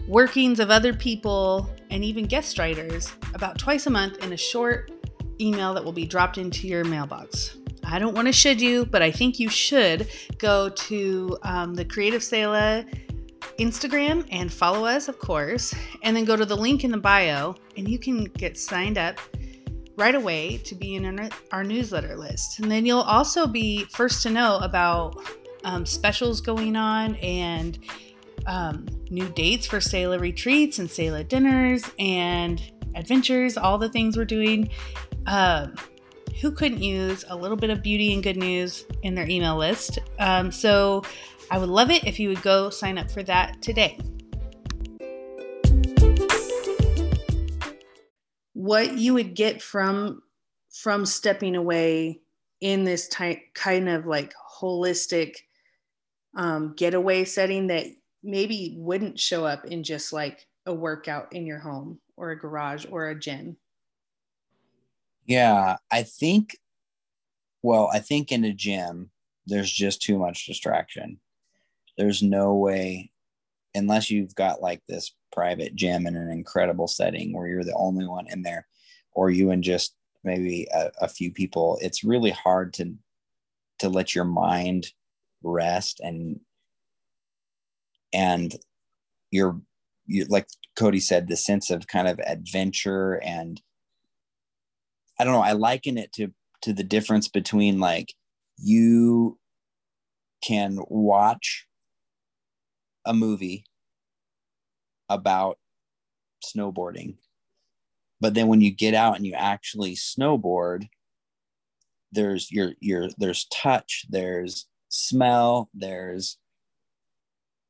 workings 0.07 0.61
of 0.61 0.71
other 0.71 0.95
people 0.95 1.69
and 1.91 2.05
even 2.05 2.27
guest 2.27 2.61
writers 2.61 3.11
about 3.35 3.59
twice 3.59 3.89
a 3.89 3.91
month 3.91 4.23
in 4.23 4.33
a 4.33 4.37
short 4.37 4.93
email 5.41 5.75
that 5.75 5.85
will 5.85 5.91
be 5.91 6.07
dropped 6.07 6.39
into 6.39 6.69
your 6.69 6.85
mailbox. 6.85 7.57
I 7.83 7.99
don't 7.99 8.15
want 8.15 8.29
to 8.29 8.33
should 8.33 8.61
you, 8.61 8.87
but 8.87 9.03
I 9.03 9.11
think 9.11 9.41
you 9.41 9.49
should 9.49 10.09
go 10.39 10.69
to 10.69 11.37
um, 11.43 11.75
the 11.75 11.85
Creative 11.85 12.23
Selah 12.23 12.85
Instagram 13.59 14.27
and 14.31 14.53
follow 14.53 14.85
us, 14.85 15.09
of 15.09 15.19
course, 15.19 15.75
and 16.03 16.17
then 16.17 16.25
go 16.25 16.37
to 16.37 16.45
the 16.45 16.57
link 16.57 16.85
in 16.85 16.91
the 16.91 16.99
bio 16.99 17.55
and 17.77 17.89
you 17.89 17.99
can 17.99 18.25
get 18.25 18.57
signed 18.57 18.99
up 18.99 19.19
right 19.97 20.15
away 20.15 20.59
to 20.59 20.77
be 20.77 20.95
in 20.95 21.31
our, 21.51 21.65
newsletter 21.65 22.17
list. 22.17 22.61
And 22.61 22.71
then 22.71 22.87
you'll 22.87 23.01
also 23.01 23.47
be 23.47 23.85
first 23.87 24.23
to 24.23 24.31
know 24.31 24.59
about 24.59 25.21
um, 25.65 25.85
specials 25.85 26.41
going 26.41 26.77
on 26.77 27.17
and 27.17 27.79
um, 28.47 28.87
new 29.11 29.29
dates 29.31 29.67
for 29.67 29.81
Selah 29.81 30.21
retreats 30.21 30.79
and 30.79 30.89
Selah 30.89 31.25
dinners 31.25 31.85
and 31.99 32.63
adventures, 32.95 33.57
all 33.57 33.77
the 33.77 33.89
things 33.89 34.17
we're 34.17 34.25
doing. 34.25 34.71
Um, 35.27 35.75
who 36.41 36.53
couldn't 36.53 36.83
use 36.83 37.25
a 37.29 37.37
little 37.37 37.57
bit 37.57 37.71
of 37.71 37.83
beauty 37.83 38.15
and 38.15 38.23
good 38.23 38.37
news 38.37 38.85
in 39.03 39.17
their 39.17 39.29
email 39.29 39.57
list? 39.57 39.99
Um, 40.21 40.53
so 40.53 41.03
I 41.51 41.59
would 41.59 41.71
love 41.71 41.91
it 41.91 42.05
if 42.05 42.21
you 42.21 42.29
would 42.29 42.43
go 42.43 42.69
sign 42.69 42.99
up 42.99 43.11
for 43.11 43.23
that 43.23 43.63
today. 43.63 43.99
What 48.53 48.99
you 48.99 49.15
would 49.15 49.35
get 49.35 49.63
from 49.63 50.23
from 50.71 51.07
stepping 51.07 51.57
away 51.57 52.21
in 52.61 52.85
this 52.85 53.09
type 53.09 53.39
kind 53.55 53.89
of 53.89 54.07
like 54.07 54.35
holistic 54.61 55.37
um, 56.37 56.75
getaway 56.77 57.25
setting 57.25 57.69
that 57.69 57.87
maybe 58.23 58.75
wouldn't 58.77 59.19
show 59.19 59.47
up 59.47 59.65
in 59.65 59.83
just 59.83 60.13
like 60.13 60.47
a 60.67 60.75
workout 60.75 61.33
in 61.33 61.47
your 61.47 61.59
home 61.59 61.99
or 62.17 62.31
a 62.31 62.39
garage 62.39 62.85
or 62.91 63.09
a 63.09 63.19
gym. 63.19 63.57
Yeah, 65.25 65.77
I 65.91 66.03
think, 66.03 66.59
well, 67.63 67.89
I 67.93 68.01
think 68.01 68.33
in 68.33 68.45
a 68.45 68.53
gym, 68.53 69.11
there's 69.47 69.73
just 69.73 70.03
too 70.03 70.19
much 70.19 70.47
distraction. 70.47 71.21
There's 71.99 72.23
no 72.23 72.55
way, 72.55 73.11
unless 73.75 74.11
you've 74.11 74.35
got 74.35 74.63
like 74.63 74.81
this 74.89 75.15
private 75.33 75.75
gym 75.75 76.07
in 76.07 76.17
an 76.17 76.31
incredible 76.31 76.89
setting 76.89 77.37
where 77.37 77.49
you're 77.49 77.65
the 77.65 77.75
only 77.77 78.07
one 78.07 78.27
in 78.31 78.43
there, 78.43 78.67
or 79.13 79.31
you 79.31 79.51
and 79.51 79.63
just 79.63 79.95
maybe 80.25 80.67
a, 80.73 80.91
a 81.03 81.09
few 81.09 81.33
people, 81.33 81.79
it's 81.83 82.05
really 82.05 82.31
hard 82.31 82.73
to 82.75 82.95
to 83.81 83.89
let 83.89 84.15
your 84.15 84.25
mind 84.25 84.89
rest 85.43 86.01
and 86.01 86.41
and 88.13 88.57
you're 89.31 89.61
you 90.07 90.25
like 90.27 90.49
Cody 90.77 91.01
said, 91.01 91.29
the 91.29 91.37
sense 91.37 91.71
of 91.71 91.87
kind 91.87 92.09
of 92.09 92.19
adventure 92.21 93.15
and 93.25 93.61
I 95.19 95.25
don't 95.25 95.33
know, 95.33 95.43
I 95.43 95.53
liken 95.53 95.99
it 95.99 96.13
to 96.15 96.33
to 96.63 96.73
the 96.73 96.85
difference 96.85 97.29
between 97.29 97.79
like 97.81 98.15
you 98.57 99.39
can 100.43 100.79
watch 100.89 101.68
a 103.05 103.15
movie 103.15 103.65
about 105.09 105.59
snowboarding. 106.45 107.17
But 108.21 108.35
then 108.35 108.49
when 108.49 108.61
you 108.61 108.71
get 108.71 108.95
out 108.95 109.17
and 109.17 109.27
you 109.27 109.35
actually 109.35 109.95
snowboard 109.95 110.89
there's 112.13 112.51
your 112.51 112.73
your 112.81 113.09
there's 113.19 113.45
touch 113.53 114.07
there's 114.09 114.67
smell 114.89 115.69
there's 115.75 116.39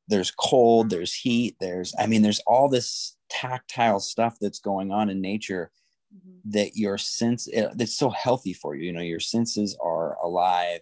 there's 0.07 0.31
cold 0.31 0.89
there's 0.89 1.13
heat 1.13 1.57
there's 1.59 1.93
i 1.99 2.07
mean 2.07 2.21
there's 2.21 2.39
all 2.47 2.69
this 2.69 3.17
tactile 3.29 3.99
stuff 3.99 4.37
that's 4.39 4.59
going 4.59 4.91
on 4.91 5.09
in 5.09 5.21
nature 5.21 5.71
mm-hmm. 6.15 6.51
that 6.51 6.75
your 6.75 6.97
sense 6.97 7.47
eh, 7.53 7.67
it's 7.77 7.97
so 7.97 8.09
healthy 8.09 8.53
for 8.53 8.75
you. 8.75 8.87
You 8.87 8.93
know 8.93 9.01
your 9.01 9.19
senses 9.19 9.77
are 9.81 10.17
alive 10.23 10.81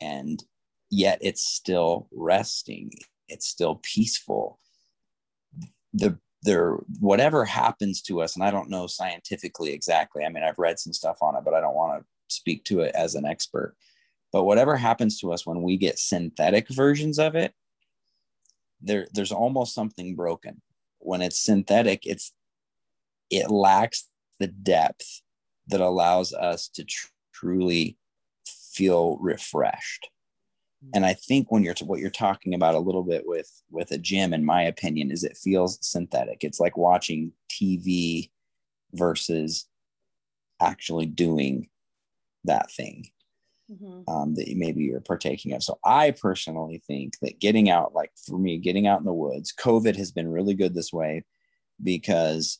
and 0.00 0.42
yet 0.90 1.18
it's 1.20 1.42
still 1.42 2.08
resting 2.12 2.92
it's 3.34 3.46
still 3.46 3.80
peaceful. 3.82 4.58
The 5.92 6.18
there 6.42 6.76
whatever 7.00 7.46
happens 7.46 8.02
to 8.02 8.20
us 8.20 8.36
and 8.36 8.44
i 8.44 8.50
don't 8.50 8.68
know 8.68 8.86
scientifically 8.86 9.72
exactly 9.72 10.26
i 10.26 10.28
mean 10.28 10.42
i've 10.42 10.58
read 10.58 10.78
some 10.78 10.92
stuff 10.92 11.22
on 11.22 11.34
it 11.34 11.42
but 11.42 11.54
i 11.54 11.60
don't 11.60 11.74
want 11.74 11.98
to 11.98 12.04
speak 12.28 12.64
to 12.64 12.80
it 12.80 12.94
as 12.94 13.14
an 13.14 13.24
expert. 13.24 13.76
But 14.32 14.44
whatever 14.44 14.76
happens 14.76 15.20
to 15.20 15.32
us 15.32 15.46
when 15.46 15.62
we 15.62 15.76
get 15.76 15.98
synthetic 15.98 16.68
versions 16.68 17.18
of 17.18 17.34
it 17.34 17.54
there 18.80 19.06
there's 19.14 19.32
almost 19.32 19.74
something 19.74 20.14
broken. 20.14 20.60
When 20.98 21.22
it's 21.22 21.40
synthetic 21.40 22.04
it's 22.04 22.32
it 23.30 23.50
lacks 23.50 24.08
the 24.40 24.48
depth 24.48 25.22
that 25.68 25.80
allows 25.80 26.32
us 26.34 26.68
to 26.68 26.84
tr- 26.84 27.08
truly 27.32 27.96
feel 28.46 29.16
refreshed 29.18 30.08
and 30.92 31.06
i 31.06 31.14
think 31.14 31.50
when 31.50 31.62
you're 31.62 31.74
what 31.84 32.00
you're 32.00 32.10
talking 32.10 32.54
about 32.54 32.74
a 32.74 32.80
little 32.80 33.02
bit 33.02 33.22
with 33.26 33.62
with 33.70 33.90
a 33.90 33.98
gym 33.98 34.34
in 34.34 34.44
my 34.44 34.62
opinion 34.62 35.10
is 35.10 35.24
it 35.24 35.36
feels 35.36 35.78
synthetic. 35.80 36.44
It's 36.44 36.60
like 36.60 36.76
watching 36.76 37.32
tv 37.50 38.30
versus 38.92 39.66
actually 40.60 41.06
doing 41.06 41.68
that 42.44 42.70
thing 42.70 43.06
mm-hmm. 43.70 44.08
um, 44.12 44.34
that 44.34 44.46
maybe 44.56 44.84
you're 44.84 45.00
partaking 45.00 45.52
of. 45.52 45.62
So 45.62 45.78
i 45.84 46.10
personally 46.10 46.82
think 46.86 47.14
that 47.22 47.40
getting 47.40 47.70
out 47.70 47.94
like 47.94 48.12
for 48.26 48.38
me 48.38 48.58
getting 48.58 48.86
out 48.86 49.00
in 49.00 49.06
the 49.06 49.12
woods 49.12 49.52
covid 49.58 49.96
has 49.96 50.12
been 50.12 50.28
really 50.28 50.54
good 50.54 50.74
this 50.74 50.92
way 50.92 51.24
because 51.82 52.58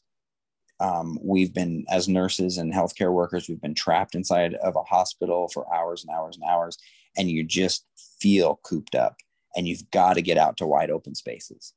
um, 0.80 1.20
we've 1.22 1.54
been 1.54 1.84
as 1.88 2.08
nurses 2.08 2.58
and 2.58 2.74
healthcare 2.74 3.12
workers 3.12 3.48
we've 3.48 3.60
been 3.60 3.74
trapped 3.74 4.16
inside 4.16 4.54
of 4.54 4.74
a 4.74 4.82
hospital 4.82 5.48
for 5.48 5.72
hours 5.72 6.04
and 6.04 6.14
hours 6.14 6.36
and 6.36 6.50
hours 6.50 6.78
and 7.16 7.30
you 7.30 7.44
just 7.44 7.86
feel 8.20 8.60
cooped 8.62 8.94
up 8.94 9.16
and 9.56 9.68
you've 9.68 9.90
got 9.90 10.14
to 10.14 10.22
get 10.22 10.38
out 10.38 10.56
to 10.58 10.66
wide 10.66 10.90
open 10.90 11.14
spaces. 11.14 11.74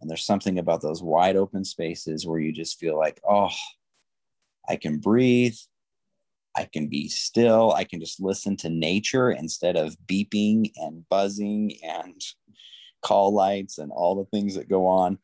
And 0.00 0.08
there's 0.08 0.24
something 0.24 0.58
about 0.58 0.80
those 0.80 1.02
wide 1.02 1.36
open 1.36 1.64
spaces 1.64 2.26
where 2.26 2.38
you 2.38 2.52
just 2.52 2.78
feel 2.78 2.96
like 2.96 3.20
oh 3.28 3.50
i 4.68 4.76
can 4.76 4.98
breathe 4.98 5.56
i 6.56 6.68
can 6.72 6.88
be 6.88 7.08
still 7.08 7.72
i 7.72 7.84
can 7.84 8.00
just 8.00 8.20
listen 8.20 8.56
to 8.56 8.68
nature 8.68 9.30
instead 9.30 9.76
of 9.76 9.96
beeping 10.06 10.70
and 10.76 11.08
buzzing 11.08 11.72
and 11.82 12.22
call 13.02 13.32
lights 13.32 13.78
and 13.78 13.90
all 13.90 14.14
the 14.14 14.36
things 14.36 14.54
that 14.54 14.68
go 14.68 14.86
on 14.86 15.18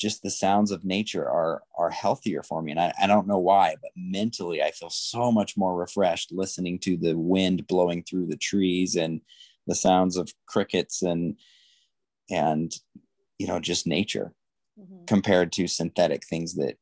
just 0.00 0.22
the 0.22 0.30
sounds 0.30 0.70
of 0.70 0.84
nature 0.84 1.28
are 1.28 1.62
are 1.76 1.90
healthier 1.90 2.42
for 2.42 2.62
me. 2.62 2.70
And 2.72 2.80
I, 2.80 2.92
I 3.00 3.06
don't 3.06 3.26
know 3.26 3.38
why 3.38 3.76
but 3.80 3.90
mentally 3.96 4.62
i 4.62 4.70
feel 4.70 4.90
so 4.90 5.30
much 5.30 5.56
more 5.56 5.76
refreshed 5.76 6.32
listening 6.32 6.78
to 6.80 6.96
the 6.96 7.14
wind 7.16 7.66
blowing 7.66 8.02
through 8.02 8.26
the 8.26 8.36
trees 8.36 8.96
and 8.96 9.20
the 9.66 9.74
sounds 9.74 10.16
of 10.16 10.32
crickets 10.46 11.02
and 11.02 11.36
and 12.30 12.74
you 13.38 13.46
know 13.46 13.60
just 13.60 13.86
nature 13.86 14.32
mm-hmm. 14.80 15.04
compared 15.06 15.52
to 15.52 15.66
synthetic 15.66 16.26
things 16.26 16.54
that 16.54 16.76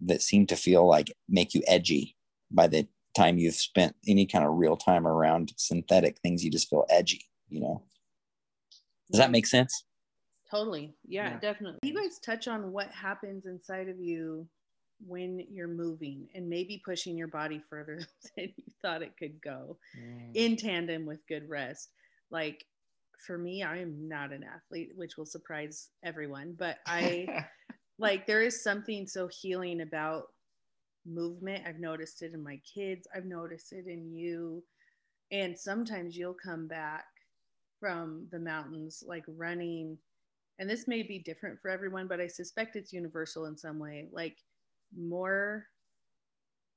that 0.00 0.22
seem 0.22 0.46
to 0.46 0.56
feel 0.56 0.86
like 0.86 1.14
make 1.28 1.54
you 1.54 1.62
edgy 1.66 2.16
by 2.50 2.66
the 2.66 2.86
time 3.16 3.38
you've 3.38 3.54
spent 3.54 3.96
any 4.06 4.26
kind 4.26 4.44
of 4.44 4.52
real 4.54 4.76
time 4.76 5.06
around 5.06 5.52
synthetic 5.56 6.18
things 6.18 6.44
you 6.44 6.50
just 6.50 6.68
feel 6.68 6.84
edgy 6.90 7.24
you 7.48 7.60
know? 7.60 7.82
Does 9.10 9.20
that 9.20 9.30
make 9.30 9.46
sense 9.46 9.84
Totally. 10.50 10.94
Yeah, 11.06 11.30
yeah, 11.30 11.38
definitely. 11.40 11.80
You 11.82 11.94
guys 11.94 12.18
touch 12.18 12.48
on 12.48 12.72
what 12.72 12.90
happens 12.90 13.46
inside 13.46 13.88
of 13.88 13.98
you 13.98 14.46
when 15.04 15.44
you're 15.50 15.68
moving 15.68 16.28
and 16.34 16.48
maybe 16.48 16.80
pushing 16.84 17.16
your 17.16 17.28
body 17.28 17.60
further 17.68 17.98
than 18.36 18.52
you 18.56 18.72
thought 18.80 19.02
it 19.02 19.16
could 19.18 19.40
go 19.42 19.76
mm. 19.98 20.30
in 20.34 20.56
tandem 20.56 21.04
with 21.04 21.26
good 21.28 21.48
rest. 21.48 21.90
Like 22.30 22.64
for 23.26 23.38
me, 23.38 23.62
I 23.62 23.78
am 23.78 24.08
not 24.08 24.32
an 24.32 24.44
athlete, 24.44 24.90
which 24.94 25.16
will 25.16 25.26
surprise 25.26 25.88
everyone, 26.04 26.54
but 26.58 26.78
I 26.86 27.44
like 27.98 28.26
there 28.26 28.42
is 28.42 28.62
something 28.62 29.06
so 29.06 29.28
healing 29.28 29.80
about 29.80 30.28
movement. 31.04 31.64
I've 31.66 31.80
noticed 31.80 32.22
it 32.22 32.34
in 32.34 32.42
my 32.42 32.60
kids, 32.72 33.06
I've 33.14 33.26
noticed 33.26 33.72
it 33.72 33.86
in 33.86 34.14
you. 34.14 34.62
And 35.32 35.58
sometimes 35.58 36.16
you'll 36.16 36.36
come 36.42 36.68
back 36.68 37.04
from 37.80 38.28
the 38.30 38.38
mountains 38.38 39.02
like 39.06 39.24
running 39.26 39.98
and 40.58 40.68
this 40.68 40.88
may 40.88 41.02
be 41.02 41.18
different 41.18 41.60
for 41.60 41.70
everyone, 41.70 42.06
but 42.06 42.20
I 42.20 42.26
suspect 42.26 42.76
it's 42.76 42.92
universal 42.92 43.46
in 43.46 43.56
some 43.56 43.78
way, 43.78 44.08
like 44.12 44.38
more 44.96 45.66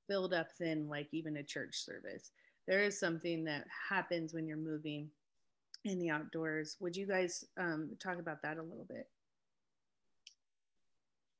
filled 0.07 0.33
up 0.33 0.47
than 0.59 0.89
like 0.89 1.07
even 1.11 1.37
a 1.37 1.43
church 1.43 1.75
service. 1.75 2.31
There 2.67 2.83
is 2.83 2.99
something 2.99 3.43
that 3.45 3.65
happens 3.89 4.33
when 4.33 4.47
you're 4.47 4.57
moving 4.57 5.09
in 5.85 5.99
the 5.99 6.09
outdoors. 6.09 6.75
Would 6.81 6.95
you 6.95 7.07
guys 7.07 7.45
um, 7.57 7.91
talk 8.01 8.19
about 8.19 8.41
that 8.43 8.57
a 8.57 8.63
little 8.63 8.85
bit? 8.89 9.07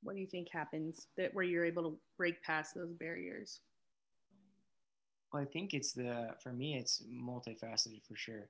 What 0.02 0.16
do 0.16 0.22
you 0.22 0.28
think 0.28 0.48
happens 0.50 1.08
that 1.18 1.34
where 1.34 1.44
you're 1.44 1.66
able 1.66 1.84
to 1.84 2.00
break 2.18 2.42
past 2.42 2.74
those 2.74 2.94
barriers? 2.94 3.60
Well, 5.34 5.44
I 5.44 5.46
think 5.46 5.74
it's 5.74 5.92
the 5.92 6.30
for 6.42 6.54
me 6.54 6.78
it's 6.78 7.04
multifaceted 7.12 8.04
for 8.08 8.16
sure 8.16 8.48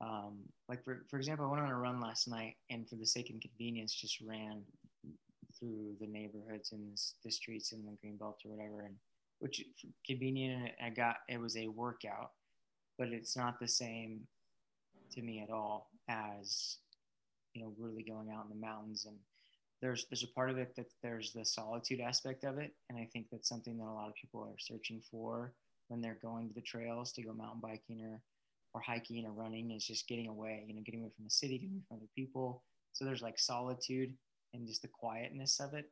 um, 0.00 0.38
like 0.68 0.84
for, 0.84 1.04
for 1.08 1.16
example, 1.16 1.46
I 1.46 1.48
went 1.50 1.62
on 1.62 1.70
a 1.70 1.76
run 1.76 2.00
last 2.00 2.28
night 2.28 2.56
and 2.70 2.88
for 2.88 2.96
the 2.96 3.06
sake 3.06 3.30
of 3.30 3.40
convenience, 3.40 3.94
just 3.94 4.20
ran 4.20 4.62
through 5.58 5.94
the 6.00 6.06
neighborhoods 6.06 6.72
and 6.72 6.98
the 7.24 7.30
streets 7.30 7.72
in 7.72 7.84
the 7.84 7.96
green 8.00 8.16
belt 8.16 8.40
or 8.44 8.50
whatever. 8.50 8.82
And 8.82 8.94
which 9.38 9.64
convenient. 10.06 10.72
I 10.82 10.90
got, 10.90 11.16
it 11.28 11.40
was 11.40 11.56
a 11.56 11.68
workout, 11.68 12.32
but 12.98 13.08
it's 13.08 13.36
not 13.36 13.58
the 13.60 13.68
same 13.68 14.20
to 15.12 15.22
me 15.22 15.40
at 15.40 15.50
all 15.50 15.90
as, 16.08 16.78
you 17.54 17.62
know, 17.62 17.72
really 17.78 18.02
going 18.02 18.30
out 18.30 18.44
in 18.44 18.50
the 18.50 18.66
mountains 18.66 19.06
and 19.06 19.16
there's, 19.82 20.06
there's 20.10 20.24
a 20.24 20.28
part 20.28 20.50
of 20.50 20.56
it 20.56 20.74
that 20.76 20.86
there's 21.02 21.32
the 21.32 21.44
solitude 21.44 22.00
aspect 22.00 22.44
of 22.44 22.58
it. 22.58 22.72
And 22.88 22.98
I 22.98 23.08
think 23.12 23.26
that's 23.30 23.48
something 23.48 23.76
that 23.76 23.84
a 23.84 23.92
lot 23.92 24.08
of 24.08 24.14
people 24.14 24.40
are 24.42 24.58
searching 24.58 25.02
for 25.10 25.52
when 25.88 26.00
they're 26.00 26.18
going 26.22 26.48
to 26.48 26.54
the 26.54 26.62
trails 26.62 27.12
to 27.12 27.22
go 27.22 27.34
mountain 27.34 27.60
biking 27.60 28.02
or 28.02 28.20
or 28.76 28.80
hiking 28.80 29.24
or 29.24 29.32
running 29.32 29.70
is 29.70 29.86
just 29.86 30.06
getting 30.06 30.28
away, 30.28 30.62
you 30.68 30.74
know, 30.74 30.82
getting 30.84 31.00
away 31.00 31.10
from 31.16 31.24
the 31.24 31.30
city, 31.30 31.56
getting 31.56 31.76
away 31.76 31.84
from 31.88 31.96
other 31.96 32.10
people. 32.14 32.62
So 32.92 33.06
there's 33.06 33.22
like 33.22 33.38
solitude 33.38 34.12
and 34.52 34.66
just 34.66 34.82
the 34.82 34.88
quietness 34.88 35.60
of 35.60 35.72
it. 35.72 35.90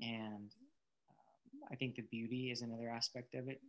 And 0.00 0.52
um, 1.10 1.60
I 1.72 1.74
think 1.74 1.96
the 1.96 2.06
beauty 2.12 2.52
is 2.52 2.62
another 2.62 2.88
aspect 2.88 3.34
of 3.34 3.48
it. 3.48 3.60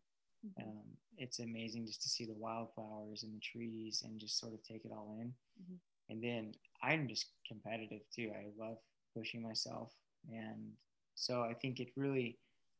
Mm-hmm. 0.45 0.69
Um, 0.69 0.83
it's 1.17 1.39
amazing 1.39 1.87
just 1.87 2.03
to 2.03 2.09
see 2.09 2.25
the 2.25 2.35
wildflowers 2.35 3.23
and 3.23 3.33
the 3.33 3.39
trees 3.39 4.03
and 4.05 4.19
just 4.19 4.39
sort 4.39 4.53
of 4.53 4.63
take 4.63 4.85
it 4.85 4.91
all 4.91 5.17
in. 5.19 5.29
Mm-hmm. 5.29 5.75
And 6.09 6.23
then 6.23 6.53
I'm 6.83 7.07
just 7.07 7.25
competitive 7.47 8.01
too. 8.15 8.31
I 8.31 8.45
love 8.63 8.77
pushing 9.17 9.41
myself. 9.41 9.91
And 10.31 10.69
so 11.15 11.41
I 11.41 11.55
think 11.55 11.79
it 11.79 11.89
really, 11.97 12.37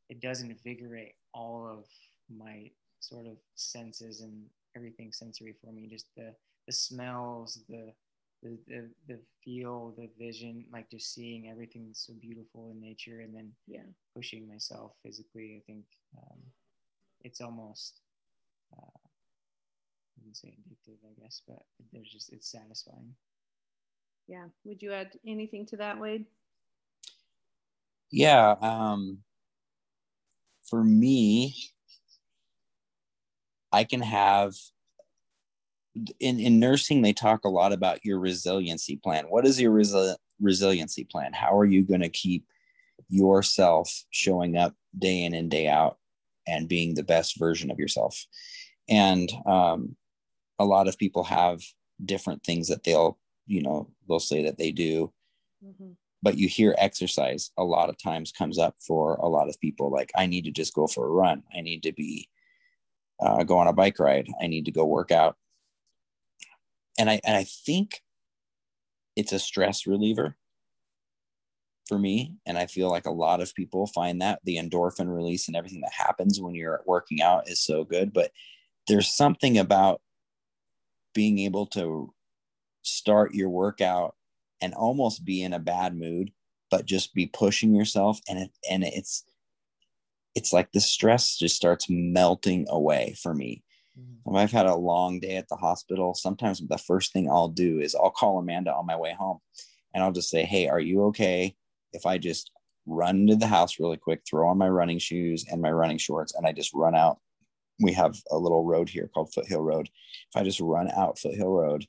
it 0.09 0.21
does 0.21 0.41
invigorate 0.41 1.13
all 1.33 1.67
of 1.67 1.85
my 2.29 2.69
sort 2.99 3.25
of 3.25 3.37
senses 3.55 4.21
and 4.21 4.43
everything 4.75 5.11
sensory 5.11 5.55
for 5.63 5.71
me. 5.71 5.87
Just 5.89 6.07
the 6.15 6.33
the 6.67 6.73
smells, 6.73 7.63
the 7.69 7.93
the, 8.43 8.57
the, 8.67 8.89
the 9.07 9.19
feel, 9.43 9.95
the 9.97 10.09
vision, 10.19 10.65
like 10.71 10.89
just 10.91 11.13
seeing 11.13 11.49
everything 11.49 11.89
so 11.93 12.13
beautiful 12.21 12.69
in 12.71 12.79
nature, 12.79 13.21
and 13.21 13.35
then 13.35 13.51
yeah, 13.67 13.87
pushing 14.15 14.47
myself 14.47 14.91
physically. 15.03 15.61
I 15.61 15.63
think 15.65 15.85
um, 16.17 16.39
it's 17.23 17.41
almost 17.41 18.01
uh, 18.73 18.97
I 18.97 20.19
wouldn't 20.19 20.37
say 20.37 20.49
addictive, 20.49 20.97
I 21.05 21.21
guess, 21.21 21.41
but 21.47 21.63
there's 21.91 22.11
just 22.11 22.31
it's 22.31 22.51
satisfying. 22.51 23.15
Yeah. 24.27 24.45
Would 24.63 24.81
you 24.81 24.93
add 24.93 25.11
anything 25.25 25.65
to 25.67 25.77
that, 25.77 25.99
Wade? 25.99 26.25
Yeah. 28.11 28.55
Um, 28.61 29.19
for 30.63 30.83
me, 30.83 31.55
I 33.75 33.83
can 33.83 34.01
have 34.01 34.53
in, 36.19 36.39
in 36.39 36.59
nursing, 36.59 37.01
they 37.01 37.11
talk 37.11 37.43
a 37.43 37.49
lot 37.49 37.73
about 37.73 38.05
your 38.05 38.19
resiliency 38.19 38.95
plan. 38.95 39.25
What 39.25 39.45
is 39.45 39.59
your 39.59 39.73
resi- 39.73 40.15
resiliency 40.39 41.03
plan? 41.03 41.33
How 41.33 41.57
are 41.57 41.65
you 41.65 41.83
going 41.83 42.01
to 42.01 42.09
keep 42.09 42.45
yourself 43.09 43.91
showing 44.11 44.55
up 44.55 44.73
day 44.97 45.23
in 45.23 45.33
and 45.33 45.51
day 45.51 45.67
out 45.67 45.97
and 46.47 46.69
being 46.69 46.95
the 46.95 47.03
best 47.03 47.37
version 47.37 47.69
of 47.69 47.77
yourself? 47.77 48.25
And 48.87 49.29
um, 49.45 49.97
a 50.57 50.63
lot 50.63 50.87
of 50.87 50.97
people 50.97 51.25
have 51.25 51.61
different 52.03 52.43
things 52.43 52.69
that 52.69 52.85
they'll, 52.85 53.17
you 53.45 53.61
know, 53.61 53.89
they'll 54.07 54.19
say 54.19 54.45
that 54.45 54.57
they 54.57 54.71
do. 54.71 55.11
Mm-hmm. 55.65 55.91
But 56.23 56.37
you 56.37 56.47
hear 56.47 56.75
exercise 56.77 57.51
a 57.57 57.63
lot 57.65 57.89
of 57.89 58.01
times 58.01 58.31
comes 58.31 58.57
up 58.57 58.75
for 58.79 59.15
a 59.15 59.27
lot 59.27 59.49
of 59.49 59.59
people. 59.59 59.91
Like, 59.91 60.11
I 60.15 60.27
need 60.27 60.45
to 60.45 60.51
just 60.51 60.73
go 60.73 60.87
for 60.87 61.05
a 61.05 61.11
run. 61.11 61.43
I 61.53 61.59
need 61.59 61.83
to 61.83 61.91
be 61.91 62.29
uh, 63.19 63.43
go 63.43 63.57
on 63.57 63.67
a 63.67 63.73
bike 63.73 63.99
ride. 63.99 64.27
I 64.41 64.47
need 64.47 64.65
to 64.65 64.71
go 64.71 64.85
work 64.85 65.11
out. 65.11 65.37
And 66.97 67.09
I, 67.09 67.19
and 67.25 67.35
I 67.35 67.43
think 67.43 68.01
it's 69.15 69.31
a 69.31 69.39
stress 69.39 69.85
reliever 69.87 70.37
for 71.87 71.99
me. 71.99 72.35
And 72.45 72.57
I 72.57 72.65
feel 72.65 72.89
like 72.89 73.05
a 73.05 73.11
lot 73.11 73.41
of 73.41 73.53
people 73.53 73.87
find 73.87 74.21
that 74.21 74.39
the 74.43 74.57
endorphin 74.57 75.13
release 75.13 75.47
and 75.47 75.55
everything 75.55 75.81
that 75.81 75.93
happens 75.93 76.41
when 76.41 76.55
you're 76.55 76.81
working 76.85 77.21
out 77.21 77.49
is 77.49 77.59
so 77.59 77.83
good. 77.83 78.13
But 78.13 78.31
there's 78.87 79.11
something 79.11 79.57
about 79.57 80.01
being 81.13 81.39
able 81.39 81.65
to 81.67 82.13
start 82.81 83.33
your 83.33 83.49
workout 83.49 84.15
and 84.61 84.73
almost 84.73 85.25
be 85.25 85.43
in 85.43 85.53
a 85.53 85.59
bad 85.59 85.97
mood, 85.97 86.31
but 86.71 86.85
just 86.85 87.13
be 87.13 87.27
pushing 87.27 87.73
yourself. 87.73 88.19
And 88.27 88.39
it, 88.39 88.51
and 88.69 88.83
it's, 88.83 89.23
it's 90.35 90.53
like 90.53 90.71
the 90.71 90.81
stress 90.81 91.37
just 91.37 91.55
starts 91.55 91.87
melting 91.89 92.65
away 92.69 93.15
for 93.21 93.33
me 93.33 93.63
Mm-hmm. 93.99 94.35
I've 94.35 94.51
had 94.51 94.65
a 94.65 94.75
long 94.75 95.19
day 95.19 95.37
at 95.37 95.47
the 95.47 95.55
hospital, 95.55 96.13
sometimes 96.13 96.61
the 96.67 96.77
first 96.77 97.13
thing 97.13 97.29
I'll 97.29 97.47
do 97.47 97.79
is 97.79 97.95
I'll 97.95 98.11
call 98.11 98.39
Amanda 98.39 98.73
on 98.73 98.85
my 98.85 98.95
way 98.95 99.13
home 99.13 99.39
and 99.93 100.03
I'll 100.03 100.11
just 100.11 100.29
say, 100.29 100.43
Hey, 100.43 100.67
are 100.67 100.79
you 100.79 101.05
okay? 101.05 101.55
If 101.93 102.05
I 102.05 102.17
just 102.17 102.51
run 102.85 103.21
into 103.21 103.35
the 103.35 103.47
house 103.47 103.79
really 103.79 103.97
quick, 103.97 104.21
throw 104.29 104.49
on 104.49 104.57
my 104.57 104.69
running 104.69 104.99
shoes 104.99 105.45
and 105.49 105.61
my 105.61 105.71
running 105.71 105.97
shorts, 105.97 106.35
and 106.35 106.45
I 106.45 106.51
just 106.51 106.73
run 106.73 106.95
out. 106.95 107.19
We 107.79 107.93
have 107.93 108.15
a 108.31 108.37
little 108.37 108.63
road 108.63 108.89
here 108.89 109.09
called 109.13 109.33
Foothill 109.33 109.61
Road. 109.61 109.89
If 110.33 110.39
I 110.39 110.43
just 110.43 110.59
run 110.59 110.89
out 110.91 111.19
Foothill 111.19 111.49
Road, 111.49 111.85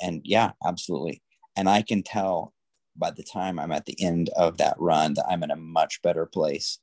and 0.00 0.20
yeah, 0.24 0.52
absolutely. 0.64 1.22
And 1.56 1.68
I 1.68 1.82
can 1.82 2.02
tell 2.02 2.52
by 2.96 3.10
the 3.12 3.22
time 3.22 3.58
I'm 3.58 3.72
at 3.72 3.86
the 3.86 3.96
end 4.02 4.30
of 4.36 4.58
that 4.58 4.76
run 4.78 5.14
that 5.14 5.26
I'm 5.28 5.42
in 5.42 5.50
a 5.50 5.56
much 5.56 6.02
better 6.02 6.26
place 6.26 6.78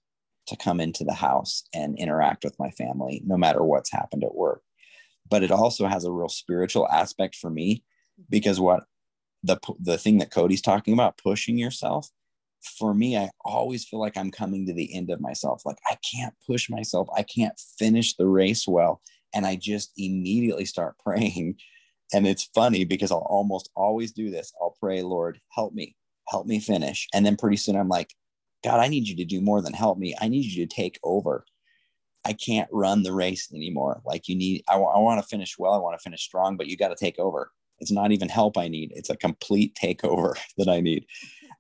to 0.48 0.56
come 0.56 0.80
into 0.80 1.04
the 1.04 1.14
house 1.14 1.64
and 1.74 1.98
interact 1.98 2.44
with 2.44 2.58
my 2.60 2.72
family, 2.72 3.22
no 3.26 3.38
matter 3.38 3.64
what's 3.64 3.92
happened 3.92 4.24
at 4.24 4.36
work. 4.36 4.62
But 5.30 5.44
it 5.44 5.52
also 5.52 5.88
has 5.88 6.06
a 6.06 6.12
real 6.12 6.30
spiritual 6.30 6.88
aspect 6.88 7.36
for 7.36 7.50
me 7.50 7.84
because 8.30 8.60
what 8.60 8.86
the 9.44 9.58
the 9.80 9.98
thing 9.98 10.18
that 10.20 10.32
Cody's 10.32 10.62
talking 10.62 10.94
about, 10.94 11.18
pushing 11.18 11.58
yourself, 11.58 12.10
for 12.62 12.94
me, 12.94 13.18
I 13.18 13.30
always 13.44 13.86
feel 13.86 14.00
like 14.00 14.18
I'm 14.18 14.32
coming 14.32 14.66
to 14.66 14.74
the 14.74 14.94
end 14.94 15.10
of 15.10 15.22
myself. 15.22 15.64
Like 15.66 15.78
I 15.90 15.98
can't 16.10 16.34
push 16.46 16.70
myself, 16.70 17.08
I 17.16 17.24
can't 17.24 17.60
finish 17.78 18.16
the 18.16 18.28
race 18.28 18.68
well. 18.68 19.02
And 19.34 19.46
I 19.46 19.56
just 19.56 19.92
immediately 19.98 20.66
start 20.66 20.96
praying. 21.04 21.58
And 22.14 22.26
it's 22.26 22.50
funny 22.56 22.86
because 22.86 23.12
I'll 23.12 23.28
almost 23.30 23.70
always 23.76 24.14
do 24.14 24.30
this. 24.32 24.54
I'll 24.62 24.76
pray, 24.80 25.02
Lord, 25.02 25.42
help 25.52 25.74
me, 25.74 25.96
help 26.30 26.48
me 26.48 26.60
finish. 26.60 27.06
And 27.14 27.26
then 27.26 27.36
pretty 27.36 27.58
soon 27.58 27.76
I'm 27.76 27.90
like, 27.90 28.14
God, 28.64 28.80
I 28.80 28.88
need 28.88 29.08
you 29.08 29.16
to 29.18 29.26
do 29.26 29.42
more 29.42 29.62
than 29.62 29.74
help 29.74 29.98
me. 29.98 30.16
I 30.20 30.28
need 30.28 30.46
you 30.46 30.66
to 30.66 30.76
take 30.76 31.00
over. 31.04 31.46
I 32.26 32.34
can't 32.34 32.70
run 32.72 33.04
the 33.04 33.14
race 33.14 33.50
anymore. 33.54 34.02
Like 34.06 34.28
you 34.28 34.36
need, 34.36 34.64
I, 34.68 34.74
I 34.76 35.00
want 35.00 35.22
to 35.22 35.28
finish 35.28 35.58
well. 35.58 35.74
I 35.74 35.78
want 35.78 35.98
to 35.98 36.04
finish 36.04 36.24
strong, 36.24 36.58
but 36.58 36.68
you 36.68 36.76
got 36.76 36.90
to 36.90 36.96
take 36.96 37.20
over. 37.20 37.52
It's 37.80 37.92
not 37.92 38.12
even 38.12 38.28
help 38.28 38.58
I 38.58 38.68
need. 38.68 38.92
It's 38.96 39.10
a 39.10 39.16
complete 39.16 39.78
takeover 39.82 40.36
that 40.58 40.68
I 40.68 40.82
need. 40.82 41.06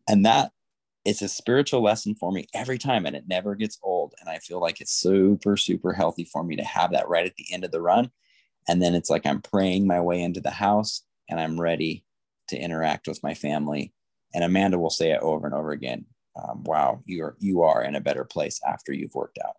And 0.09 0.25
that 0.25 0.51
it's 1.05 1.21
a 1.21 1.29
spiritual 1.29 1.81
lesson 1.81 2.15
for 2.15 2.33
me 2.33 2.47
every 2.53 2.77
time 2.77 3.05
and 3.05 3.15
it 3.15 3.25
never 3.27 3.55
gets 3.55 3.79
old. 3.81 4.13
And 4.19 4.29
I 4.29 4.39
feel 4.39 4.59
like 4.59 4.81
it's 4.81 4.91
super, 4.91 5.55
super 5.55 5.93
healthy 5.93 6.25
for 6.25 6.43
me 6.43 6.57
to 6.57 6.65
have 6.65 6.91
that 6.91 7.07
right 7.07 7.25
at 7.25 7.35
the 7.37 7.45
end 7.53 7.63
of 7.63 7.71
the 7.71 7.81
run. 7.81 8.11
And 8.67 8.81
then 8.81 8.93
it's 8.93 9.09
like 9.09 9.25
I'm 9.25 9.41
praying 9.41 9.87
my 9.87 10.01
way 10.01 10.21
into 10.21 10.41
the 10.41 10.49
house 10.49 11.03
and 11.29 11.39
I'm 11.39 11.61
ready 11.61 12.03
to 12.49 12.57
interact 12.57 13.07
with 13.07 13.23
my 13.23 13.33
family. 13.33 13.93
And 14.33 14.43
Amanda 14.43 14.77
will 14.77 14.89
say 14.89 15.11
it 15.11 15.21
over 15.21 15.47
and 15.47 15.55
over 15.55 15.71
again 15.71 16.07
um, 16.37 16.63
wow, 16.63 16.99
you're 17.05 17.35
you 17.39 17.61
are 17.61 17.83
in 17.83 17.95
a 17.95 18.01
better 18.01 18.23
place 18.23 18.59
after 18.67 18.93
you've 18.93 19.15
worked 19.15 19.39
out. 19.45 19.55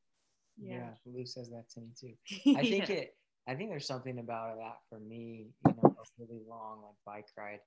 Yeah, 0.60 0.90
yeah 1.14 1.24
says 1.24 1.50
that 1.50 1.68
to 1.70 1.80
me 1.80 1.88
too. 1.98 2.54
I 2.56 2.62
think 2.62 2.88
yeah. 2.88 2.96
it. 2.96 3.14
I 3.46 3.54
think 3.54 3.70
there's 3.70 3.86
something 3.86 4.18
about 4.18 4.56
that 4.58 4.78
for 4.88 5.00
me. 5.00 5.48
You 5.66 5.74
know, 5.82 5.96
a 5.98 6.22
really 6.22 6.42
long 6.48 6.82
like 6.82 6.96
bike 7.06 7.28
ride, 7.36 7.60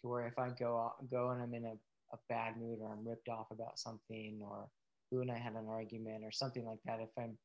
to 0.00 0.08
where 0.08 0.26
if 0.26 0.38
I 0.38 0.50
go 0.50 0.92
go 1.10 1.30
and 1.30 1.42
I'm 1.42 1.54
in 1.54 1.64
a, 1.64 1.74
a 2.12 2.18
bad 2.28 2.56
mood 2.56 2.78
or 2.80 2.92
I'm 2.92 3.06
ripped 3.06 3.28
off 3.28 3.50
about 3.50 3.78
something 3.78 4.40
or 4.42 4.68
who 5.10 5.20
and 5.20 5.30
I 5.30 5.38
had 5.38 5.54
an 5.54 5.66
argument 5.68 6.24
or 6.24 6.32
something 6.32 6.64
like 6.64 6.80
that, 6.86 7.00
if 7.00 7.10
I'm 7.18 7.36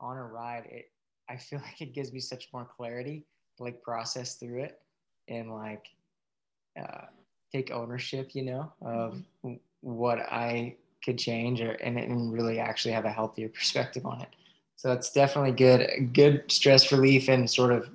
on 0.00 0.16
a 0.16 0.24
ride, 0.24 0.66
it 0.70 0.90
I 1.28 1.36
feel 1.36 1.58
like 1.64 1.80
it 1.80 1.94
gives 1.94 2.12
me 2.12 2.20
such 2.20 2.48
more 2.52 2.68
clarity 2.76 3.26
to 3.56 3.64
like 3.64 3.82
process 3.82 4.34
through 4.34 4.64
it 4.64 4.80
and 5.28 5.52
like 5.52 5.86
uh, 6.80 7.06
take 7.52 7.70
ownership, 7.70 8.30
you 8.34 8.44
know, 8.44 8.72
of 8.82 9.14
mm-hmm 9.14 9.54
what 9.80 10.18
I 10.18 10.76
could 11.04 11.18
change 11.18 11.60
or 11.60 11.72
and, 11.72 11.98
and 11.98 12.32
really 12.32 12.58
actually 12.58 12.92
have 12.92 13.04
a 13.04 13.12
healthier 13.12 13.48
perspective 13.48 14.04
on 14.04 14.20
it. 14.20 14.28
So 14.76 14.92
it's 14.92 15.10
definitely 15.10 15.52
good, 15.52 16.12
good 16.12 16.44
stress 16.50 16.92
relief 16.92 17.28
and 17.28 17.50
sort 17.50 17.72
of 17.72 17.88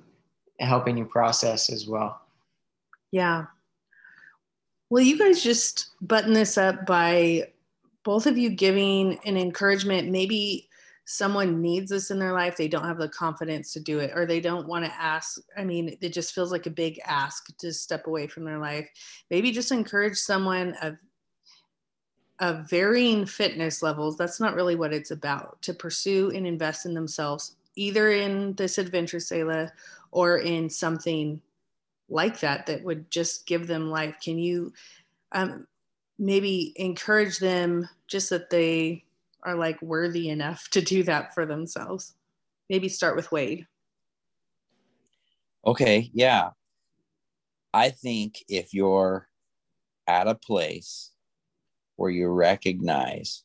helping 0.60 0.98
you 0.98 1.04
process 1.04 1.70
as 1.70 1.86
well. 1.86 2.20
Yeah. 3.10 3.46
Well, 4.90 5.02
you 5.02 5.18
guys 5.18 5.42
just 5.42 5.90
button 6.02 6.34
this 6.34 6.58
up 6.58 6.84
by 6.86 7.48
both 8.04 8.26
of 8.26 8.36
you 8.36 8.50
giving 8.50 9.18
an 9.24 9.36
encouragement. 9.36 10.10
Maybe 10.10 10.68
someone 11.06 11.60
needs 11.60 11.90
this 11.90 12.10
in 12.10 12.18
their 12.18 12.32
life, 12.32 12.56
they 12.56 12.68
don't 12.68 12.84
have 12.84 12.98
the 12.98 13.08
confidence 13.08 13.72
to 13.72 13.80
do 13.80 13.98
it, 13.98 14.10
or 14.14 14.26
they 14.26 14.40
don't 14.40 14.66
want 14.66 14.84
to 14.84 14.92
ask. 14.94 15.38
I 15.56 15.64
mean, 15.64 15.96
it 16.00 16.12
just 16.12 16.34
feels 16.34 16.50
like 16.50 16.66
a 16.66 16.70
big 16.70 16.98
ask 17.04 17.56
to 17.58 17.72
step 17.72 18.06
away 18.06 18.26
from 18.26 18.44
their 18.44 18.58
life. 18.58 18.88
Maybe 19.30 19.52
just 19.52 19.72
encourage 19.72 20.16
someone 20.16 20.74
of 20.82 20.96
of 22.40 22.68
varying 22.68 23.26
fitness 23.26 23.82
levels, 23.82 24.16
that's 24.16 24.40
not 24.40 24.54
really 24.54 24.74
what 24.74 24.92
it's 24.92 25.10
about 25.10 25.60
to 25.62 25.72
pursue 25.72 26.30
and 26.34 26.46
invest 26.46 26.86
in 26.86 26.94
themselves, 26.94 27.56
either 27.76 28.10
in 28.10 28.54
this 28.54 28.78
adventure 28.78 29.20
Selah 29.20 29.72
or 30.10 30.38
in 30.38 30.68
something 30.68 31.40
like 32.08 32.40
that 32.40 32.66
that 32.66 32.82
would 32.82 33.10
just 33.10 33.46
give 33.46 33.66
them 33.66 33.90
life. 33.90 34.16
Can 34.22 34.38
you 34.38 34.72
um, 35.32 35.66
maybe 36.18 36.72
encourage 36.76 37.38
them 37.38 37.88
just 38.08 38.30
that 38.30 38.50
they 38.50 39.04
are 39.42 39.56
like 39.56 39.80
worthy 39.80 40.28
enough 40.28 40.68
to 40.70 40.80
do 40.80 41.02
that 41.04 41.34
for 41.34 41.46
themselves? 41.46 42.14
Maybe 42.68 42.88
start 42.88 43.16
with 43.16 43.30
Wade. 43.30 43.66
Okay, 45.66 46.10
yeah. 46.12 46.50
I 47.72 47.90
think 47.90 48.44
if 48.48 48.74
you're 48.74 49.28
at 50.06 50.28
a 50.28 50.34
place 50.34 51.10
where 51.96 52.10
you 52.10 52.28
recognize 52.28 53.42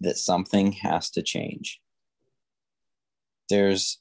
that 0.00 0.16
something 0.16 0.72
has 0.72 1.10
to 1.10 1.22
change. 1.22 1.80
There's, 3.48 3.98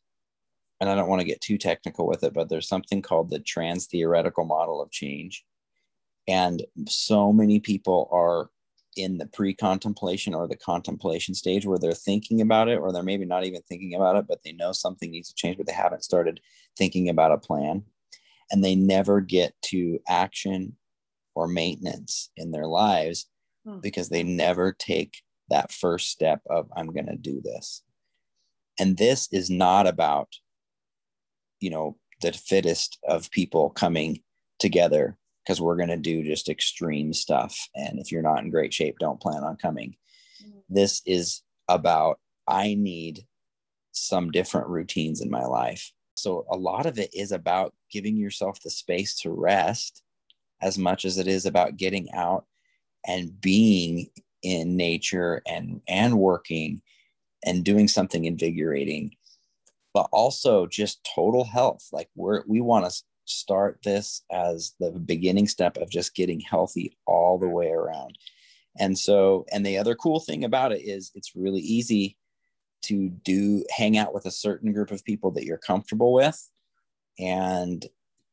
and 0.80 0.89
I 0.89 0.95
don't 0.95 1.10
want 1.10 1.21
to 1.21 1.28
get 1.28 1.41
too 1.41 1.58
technical 1.58 2.08
with 2.08 2.23
it, 2.23 2.34
but 2.34 2.49
there's 2.49 2.67
something 2.67 3.02
called 3.02 3.30
the 3.30 3.39
trans 3.39 3.88
theoretical 3.88 4.45
model 4.45 4.82
of 4.82 4.91
change. 4.91 5.43
And 6.28 6.63
so 6.88 7.34
many 7.34 7.60
people 7.60 8.08
are 8.12 8.49
in 8.95 9.17
the 9.17 9.25
pre 9.25 9.54
contemplation 9.54 10.34
or 10.34 10.47
the 10.47 10.56
contemplation 10.56 11.34
stage 11.34 11.65
where 11.65 11.80
they're 11.80 11.93
thinking 11.93 12.41
about 12.41 12.69
it, 12.69 12.78
or 12.78 12.91
they're 12.91 13.04
maybe 13.04 13.25
not 13.25 13.45
even 13.45 13.62
thinking 13.63 13.95
about 13.95 14.15
it, 14.15 14.25
but 14.28 14.39
they 14.43 14.52
know 14.52 14.71
something 14.71 15.12
needs 15.12 15.30
to 15.30 15.36
change, 15.36 15.58
but 15.58 15.65
they 15.65 15.73
haven't 15.73 16.04
started 16.04 16.39
thinking 16.78 17.10
about 17.10 17.32
a 17.32 17.38
plan. 17.38 17.84
And 18.52 18.63
they 18.63 18.75
never 18.75 19.21
get 19.21 19.54
to 19.65 19.99
action 20.08 20.75
or 21.36 21.47
maintenance 21.47 22.32
in 22.36 22.52
their 22.52 22.65
lives 22.67 23.28
Hmm. 23.70 23.80
because 23.80 24.10
they 24.10 24.24
never 24.24 24.72
take 24.72 25.22
that 25.50 25.72
first 25.72 26.10
step 26.10 26.42
of 26.50 26.68
i'm 26.76 26.88
going 26.88 27.08
to 27.08 27.16
do 27.16 27.42
this 27.42 27.84
and 28.80 28.98
this 28.98 29.28
is 29.32 29.50
not 29.50 29.88
about 29.88 30.30
you 31.60 31.70
know 31.70 31.98
the 32.22 32.32
fittest 32.34 32.98
of 33.08 33.32
people 33.32 33.70
coming 33.70 34.22
together 34.60 35.18
because 35.44 35.62
we're 35.62 35.78
going 35.78 35.90
to 35.90 35.98
do 35.98 36.24
just 36.24 36.50
extreme 36.50 37.14
stuff 37.14 37.70
and 37.76 38.00
if 38.00 38.12
you're 38.12 38.22
not 38.22 38.44
in 38.44 38.50
great 38.50 38.74
shape 38.74 38.98
don't 39.00 39.22
plan 39.22 39.44
on 39.44 39.56
coming 39.56 39.96
mm-hmm. 40.44 40.60
this 40.70 41.02
is 41.06 41.44
about 41.68 42.20
i 42.48 42.74
need 42.76 43.26
some 43.92 44.32
different 44.32 44.68
routines 44.68 45.22
in 45.22 45.30
my 45.30 45.46
life 45.46 45.92
so 46.16 46.46
a 46.52 46.58
lot 46.58 46.86
of 46.86 47.00
it 47.00 47.10
is 47.14 47.32
about 47.32 47.74
giving 47.92 48.18
yourself 48.18 48.60
the 48.62 48.70
space 48.70 49.20
to 49.20 49.32
rest 49.32 50.02
as 50.62 50.78
much 50.78 51.06
as 51.06 51.18
it 51.18 51.28
is 51.28 51.46
about 51.46 51.78
getting 51.78 52.12
out 52.14 52.46
and 53.06 53.40
being 53.42 54.10
in 54.42 54.78
nature 54.78 55.42
and 55.48 55.82
and 55.88 56.18
working 56.18 56.82
and 57.46 57.64
doing 57.64 57.88
something 57.88 58.26
invigorating 58.26 59.12
but 59.94 60.08
also 60.12 60.68
just 60.68 61.08
total 61.16 61.44
health. 61.44 61.88
Like 61.92 62.10
we're 62.16 62.44
we 62.48 62.62
want 62.62 62.90
to 62.90 63.04
start 63.26 63.80
this 63.84 64.24
as 64.32 64.74
the 64.80 64.92
beginning 64.92 65.48
step 65.48 65.78
of 65.78 65.90
just 65.90 66.16
getting 66.16 66.40
healthy 66.40 66.98
all 67.06 67.38
the 67.38 67.48
way 67.48 67.70
around. 67.70 68.18
And 68.78 68.98
so 68.98 69.46
and 69.52 69.66
the 69.66 69.78
other 69.78 69.96
cool 69.96 70.20
thing 70.20 70.44
about 70.44 70.72
it 70.72 70.82
is 70.82 71.12
it's 71.16 71.36
really 71.36 71.62
easy 71.62 72.18
to 72.84 73.10
do 73.10 73.66
hang 73.76 73.98
out 73.98 74.14
with 74.14 74.26
a 74.26 74.32
certain 74.32 74.72
group 74.72 74.92
of 74.92 75.04
people 75.04 75.32
that 75.32 75.44
you're 75.44 75.58
comfortable 75.58 76.14
with 76.14 76.50
and 77.20 77.86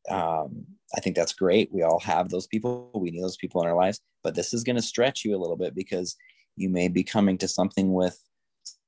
um, 0.09 0.65
I 0.95 1.01
think 1.01 1.15
that's 1.15 1.33
great. 1.33 1.69
We 1.71 1.83
all 1.83 1.99
have 1.99 2.29
those 2.29 2.47
people. 2.47 2.91
We 2.93 3.11
need 3.11 3.23
those 3.23 3.37
people 3.37 3.61
in 3.61 3.67
our 3.67 3.75
lives, 3.75 3.99
but 4.23 4.35
this 4.35 4.53
is 4.53 4.63
going 4.63 4.75
to 4.77 4.81
stretch 4.81 5.25
you 5.25 5.35
a 5.35 5.39
little 5.39 5.57
bit 5.57 5.75
because 5.75 6.15
you 6.55 6.69
may 6.69 6.87
be 6.87 7.03
coming 7.03 7.37
to 7.39 7.47
something 7.47 7.93
with 7.93 8.19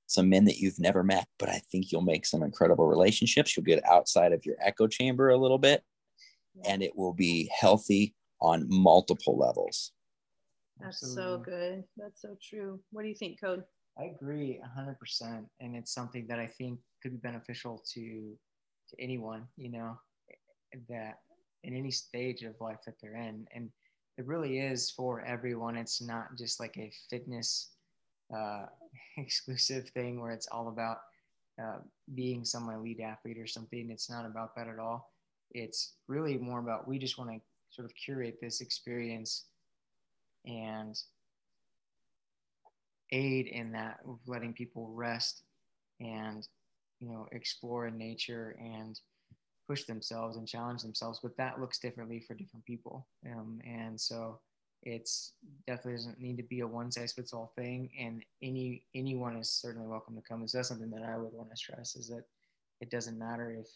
some 0.07 0.27
men 0.27 0.45
that 0.45 0.57
you've 0.57 0.79
never 0.79 1.03
met, 1.03 1.27
but 1.37 1.49
I 1.49 1.61
think 1.71 1.91
you'll 1.91 2.01
make 2.01 2.25
some 2.25 2.41
incredible 2.41 2.87
relationships. 2.87 3.55
You'll 3.55 3.65
get 3.65 3.87
outside 3.87 4.33
of 4.33 4.43
your 4.43 4.55
echo 4.59 4.87
chamber 4.87 5.29
a 5.29 5.37
little 5.37 5.59
bit 5.59 5.83
and 6.65 6.81
it 6.81 6.95
will 6.95 7.13
be 7.13 7.49
healthy 7.57 8.15
on 8.41 8.65
multiple 8.69 9.37
levels. 9.37 9.91
That's 10.79 11.03
Absolutely. 11.03 11.23
so 11.23 11.37
good. 11.37 11.83
That's 11.97 12.21
so 12.21 12.37
true. 12.41 12.79
What 12.91 13.03
do 13.03 13.09
you 13.09 13.15
think, 13.15 13.39
Code? 13.39 13.63
I 13.99 14.05
agree 14.05 14.59
100%. 14.77 15.45
And 15.59 15.75
it's 15.75 15.93
something 15.93 16.25
that 16.27 16.39
I 16.39 16.47
think 16.47 16.79
could 17.03 17.11
be 17.11 17.17
beneficial 17.17 17.83
to, 17.93 18.01
to 18.01 18.95
anyone, 19.01 19.45
you 19.57 19.69
know, 19.69 19.99
that 20.89 21.19
in 21.63 21.75
any 21.75 21.91
stage 21.91 22.43
of 22.43 22.55
life 22.61 22.79
that 22.85 22.95
they're 23.01 23.15
in. 23.15 23.47
And 23.53 23.69
it 24.17 24.25
really 24.25 24.59
is 24.59 24.91
for 24.91 25.21
everyone. 25.21 25.77
It's 25.77 26.01
not 26.01 26.37
just 26.37 26.59
like 26.59 26.77
a 26.77 26.91
fitness 27.09 27.71
uh, 28.35 28.65
exclusive 29.17 29.89
thing 29.89 30.21
where 30.21 30.31
it's 30.31 30.47
all 30.47 30.69
about 30.69 30.97
uh, 31.61 31.79
being 32.15 32.45
some 32.45 32.69
elite 32.69 33.01
athlete 33.01 33.37
or 33.37 33.47
something. 33.47 33.89
It's 33.89 34.09
not 34.09 34.25
about 34.25 34.55
that 34.55 34.67
at 34.67 34.79
all. 34.79 35.11
It's 35.51 35.93
really 36.07 36.37
more 36.37 36.59
about 36.59 36.87
we 36.87 36.99
just 36.99 37.17
want 37.17 37.31
to 37.31 37.41
sort 37.71 37.85
of 37.85 37.95
curate 37.95 38.39
this 38.41 38.61
experience 38.61 39.45
and 40.45 40.97
aid 43.11 43.47
in 43.47 43.71
that 43.71 43.99
letting 44.27 44.53
people 44.53 44.89
rest 44.93 45.43
and 45.99 46.47
you 46.99 47.09
know 47.09 47.27
explore 47.31 47.87
in 47.87 47.97
nature 47.97 48.55
and 48.59 48.99
push 49.69 49.83
themselves 49.83 50.35
and 50.35 50.47
challenge 50.47 50.81
themselves 50.81 51.19
but 51.21 51.37
that 51.37 51.61
looks 51.61 51.77
differently 51.77 52.19
for 52.19 52.33
different 52.33 52.65
people. 52.65 53.07
Um, 53.31 53.59
and 53.63 53.99
so 53.99 54.39
it's 54.81 55.33
definitely 55.67 55.93
doesn't 55.93 56.19
need 56.19 56.37
to 56.37 56.43
be 56.43 56.61
a 56.61 56.67
one 56.67 56.91
size 56.91 57.13
fits 57.13 57.33
all 57.33 57.53
thing. 57.55 57.89
And 57.99 58.23
any 58.41 58.83
anyone 58.95 59.37
is 59.37 59.49
certainly 59.49 59.87
welcome 59.87 60.15
to 60.15 60.21
come. 60.21 60.39
And 60.39 60.49
so 60.49 60.57
that's 60.57 60.69
something 60.69 60.89
that 60.91 61.03
i 61.03 61.17
would 61.17 61.33
want 61.33 61.51
to 61.51 61.57
stress 61.57 61.95
is 61.95 62.07
that 62.07 62.23
it 62.81 62.89
doesn't 62.89 63.19
matter 63.19 63.55
if 63.59 63.67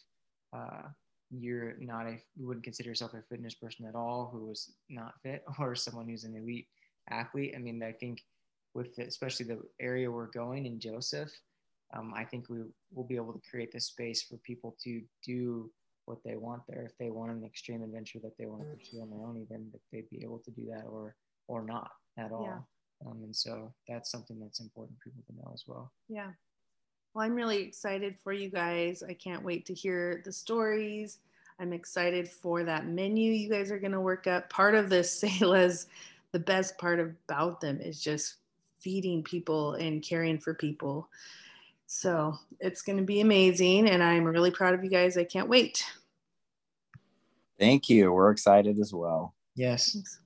uh, 0.57 0.87
you're 1.29 1.73
not 1.79 2.07
a 2.07 2.17
you 2.35 2.47
wouldn't 2.47 2.63
consider 2.63 2.89
yourself 2.89 3.13
a 3.13 3.21
fitness 3.29 3.53
person 3.53 3.85
at 3.85 3.95
all 3.95 4.29
who 4.31 4.49
is 4.49 4.71
not 4.89 5.13
fit 5.21 5.43
or 5.59 5.75
someone 5.75 6.07
who's 6.07 6.23
an 6.23 6.35
elite 6.35 6.67
athlete. 7.09 7.53
I 7.55 7.59
mean 7.59 7.83
i 7.83 7.91
think 7.91 8.23
with 8.73 8.95
the, 8.95 9.03
especially 9.03 9.45
the 9.45 9.61
area 9.79 10.09
we're 10.09 10.27
going 10.27 10.65
in 10.65 10.79
joseph 10.79 11.31
um, 11.93 12.13
i 12.15 12.23
think 12.23 12.49
we 12.49 12.59
will 12.93 13.03
be 13.03 13.15
able 13.15 13.33
to 13.33 13.41
create 13.49 13.71
the 13.71 13.79
space 13.79 14.23
for 14.23 14.37
people 14.37 14.75
to 14.83 15.01
do 15.25 15.69
what 16.05 16.23
they 16.23 16.35
want 16.35 16.61
there 16.67 16.83
if 16.83 16.97
they 16.97 17.09
want 17.09 17.31
an 17.31 17.43
extreme 17.45 17.83
adventure 17.83 18.19
that 18.21 18.37
they 18.37 18.45
want 18.45 18.61
to 18.61 18.67
pursue 18.77 19.01
on 19.01 19.09
their 19.09 19.25
own 19.25 19.37
even 19.37 19.69
that 19.71 19.81
they'd 19.91 20.09
be 20.09 20.23
able 20.23 20.39
to 20.39 20.51
do 20.51 20.65
that 20.69 20.85
or 20.89 21.15
or 21.47 21.63
not 21.63 21.91
at 22.17 22.31
all 22.31 22.43
yeah. 22.43 23.09
um, 23.09 23.17
and 23.23 23.35
so 23.35 23.73
that's 23.87 24.11
something 24.11 24.39
that's 24.39 24.59
important 24.59 24.97
for 24.99 25.09
people 25.09 25.23
to 25.27 25.35
know 25.35 25.51
as 25.53 25.63
well 25.67 25.91
yeah 26.09 26.29
well, 27.13 27.25
I'm 27.25 27.35
really 27.35 27.61
excited 27.61 28.15
for 28.23 28.33
you 28.33 28.49
guys. 28.49 29.03
I 29.03 29.13
can't 29.13 29.43
wait 29.43 29.67
to 29.67 29.73
hear 29.73 30.21
the 30.25 30.31
stories. 30.31 31.19
I'm 31.59 31.71
excited 31.71 32.27
for 32.27 32.63
that 32.63 32.87
menu 32.87 33.31
you 33.31 33.49
guys 33.49 33.71
are 33.71 33.79
going 33.79 33.91
to 33.91 34.01
work 34.01 34.25
up. 34.25 34.49
Part 34.49 34.73
of 34.73 34.89
this 34.89 35.21
Selah's, 35.21 35.87
the 36.31 36.39
best 36.39 36.77
part 36.79 36.99
about 36.99 37.61
them 37.61 37.79
is 37.79 38.01
just 38.01 38.37
feeding 38.79 39.23
people 39.23 39.75
and 39.75 40.01
caring 40.01 40.39
for 40.39 40.55
people. 40.55 41.07
So 41.87 42.33
it's 42.59 42.81
going 42.81 42.97
to 42.97 43.03
be 43.03 43.21
amazing. 43.21 43.89
And 43.89 44.01
I'm 44.03 44.23
really 44.23 44.51
proud 44.51 44.73
of 44.73 44.83
you 44.83 44.89
guys. 44.89 45.17
I 45.17 45.23
can't 45.23 45.49
wait. 45.49 45.85
Thank 47.59 47.89
you. 47.89 48.11
We're 48.11 48.31
excited 48.31 48.79
as 48.79 48.93
well. 48.93 49.35
Yes. 49.55 49.93
Thanks. 49.93 50.19